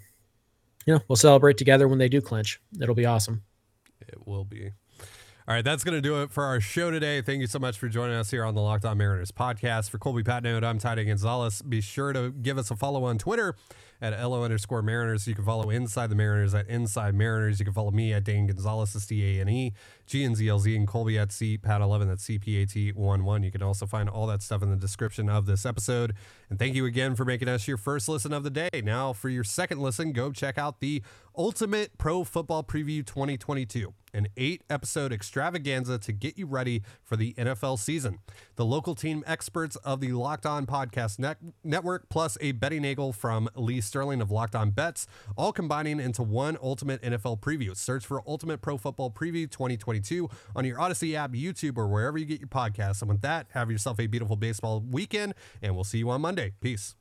you 0.85 0.93
know 0.93 0.99
we'll 1.07 1.15
celebrate 1.15 1.57
together 1.57 1.87
when 1.87 1.99
they 1.99 2.09
do 2.09 2.19
clinch. 2.19 2.59
It'll 2.81 2.95
be 2.95 3.05
awesome. 3.05 3.43
It 4.01 4.27
will 4.27 4.43
be. 4.43 4.71
All 5.47 5.55
right, 5.55 5.65
that's 5.65 5.83
going 5.83 5.95
to 5.95 6.01
do 6.01 6.21
it 6.21 6.31
for 6.31 6.43
our 6.43 6.59
show 6.59 6.91
today. 6.91 7.23
Thank 7.23 7.41
you 7.41 7.47
so 7.47 7.57
much 7.57 7.79
for 7.79 7.89
joining 7.89 8.15
us 8.15 8.29
here 8.29 8.45
on 8.45 8.53
the 8.53 8.61
Locked 8.61 8.85
On 8.85 8.95
Mariners 8.95 9.31
podcast. 9.31 9.89
For 9.89 9.97
Colby 9.97 10.21
Patnode, 10.21 10.63
I'm 10.63 10.77
Tidy 10.77 11.05
Gonzalez. 11.05 11.63
Be 11.63 11.81
sure 11.81 12.13
to 12.13 12.29
give 12.29 12.59
us 12.59 12.69
a 12.69 12.75
follow 12.75 13.03
on 13.05 13.17
Twitter 13.17 13.55
at 13.99 14.11
LO 14.11 14.43
underscore 14.43 14.83
Mariners. 14.83 15.27
You 15.27 15.33
can 15.33 15.43
follow 15.43 15.71
Inside 15.71 16.11
the 16.11 16.15
Mariners 16.15 16.53
at 16.53 16.67
Inside 16.67 17.15
Mariners. 17.15 17.57
You 17.57 17.65
can 17.65 17.73
follow 17.73 17.89
me 17.89 18.13
at 18.13 18.25
Dane 18.25 18.45
Gonzalez, 18.45 18.95
S 18.95 19.07
D 19.07 19.23
A 20.13 20.23
N 20.23 20.23
E, 20.23 20.25
G 20.25 20.25
N 20.25 20.35
Z 20.35 20.49
L 20.49 20.59
Z, 20.59 20.75
and 20.75 20.87
Colby 20.87 21.17
at 21.17 21.31
C 21.31 21.57
Pat 21.57 21.81
11, 21.81 22.07
that's 22.07 22.23
C 22.23 22.39
P 22.39 22.61
A 22.61 22.65
T 22.65 22.91
1 22.91 23.23
1. 23.23 23.43
You 23.43 23.51
can 23.51 23.61
also 23.61 23.85
find 23.85 24.09
all 24.09 24.27
that 24.27 24.41
stuff 24.41 24.63
in 24.63 24.69
the 24.69 24.75
description 24.75 25.29
of 25.29 25.45
this 25.45 25.65
episode. 25.65 26.13
And 26.49 26.57
thank 26.57 26.75
you 26.75 26.85
again 26.85 27.15
for 27.15 27.25
making 27.25 27.47
us 27.47 27.67
your 27.67 27.77
first 27.77 28.09
listen 28.09 28.33
of 28.33 28.43
the 28.43 28.49
day. 28.49 28.69
Now, 28.83 29.13
for 29.13 29.29
your 29.29 29.43
second 29.43 29.79
listen, 29.79 30.11
go 30.11 30.31
check 30.31 30.57
out 30.57 30.79
the 30.79 31.03
Ultimate 31.37 31.97
Pro 31.97 32.23
Football 32.23 32.63
Preview 32.63 33.05
2022, 33.05 33.93
an 34.13 34.27
eight 34.35 34.63
episode 34.69 35.13
extravaganza 35.13 35.97
to 35.99 36.11
get 36.11 36.37
you 36.37 36.45
ready 36.45 36.83
for 37.01 37.15
the 37.15 37.33
NFL 37.35 37.79
season. 37.79 38.19
The 38.57 38.65
local 38.65 38.93
team 38.93 39.23
experts 39.25 39.77
of 39.77 40.01
the 40.01 40.11
Locked 40.11 40.45
On 40.45 40.65
Podcast 40.65 41.17
Net- 41.17 41.37
Network, 41.63 42.09
plus 42.09 42.37
a 42.41 42.51
betting 42.51 42.83
eagle 42.83 43.13
from 43.13 43.47
Lee 43.55 43.79
Sterling 43.79 44.21
of 44.21 44.31
Locked 44.31 44.55
On 44.55 44.71
Bets, 44.71 45.07
all 45.37 45.53
combining 45.53 45.99
into 45.99 46.23
one 46.23 46.57
Ultimate 46.61 47.01
NFL 47.01 47.39
Preview. 47.39 47.77
Search 47.77 48.05
for 48.05 48.21
Ultimate 48.27 48.61
Pro 48.61 48.77
Football 48.77 49.11
Preview 49.11 49.49
2022 50.01 50.29
on 50.55 50.65
your 50.65 50.79
Odyssey 50.79 51.15
app, 51.15 51.31
YouTube, 51.31 51.77
or 51.77 51.87
wherever 51.87 52.17
you 52.17 52.25
get 52.25 52.39
your 52.39 52.47
podcasts. 52.47 53.01
And 53.01 53.09
with 53.09 53.21
that, 53.21 53.47
have 53.51 53.71
yourself 53.71 53.99
a 53.99 54.07
beautiful 54.07 54.35
baseball 54.35 54.81
weekend, 54.81 55.33
and 55.61 55.75
we'll 55.75 55.83
see 55.83 55.99
you 55.99 56.09
on 56.09 56.21
Monday. 56.21 56.53
Peace. 56.61 56.95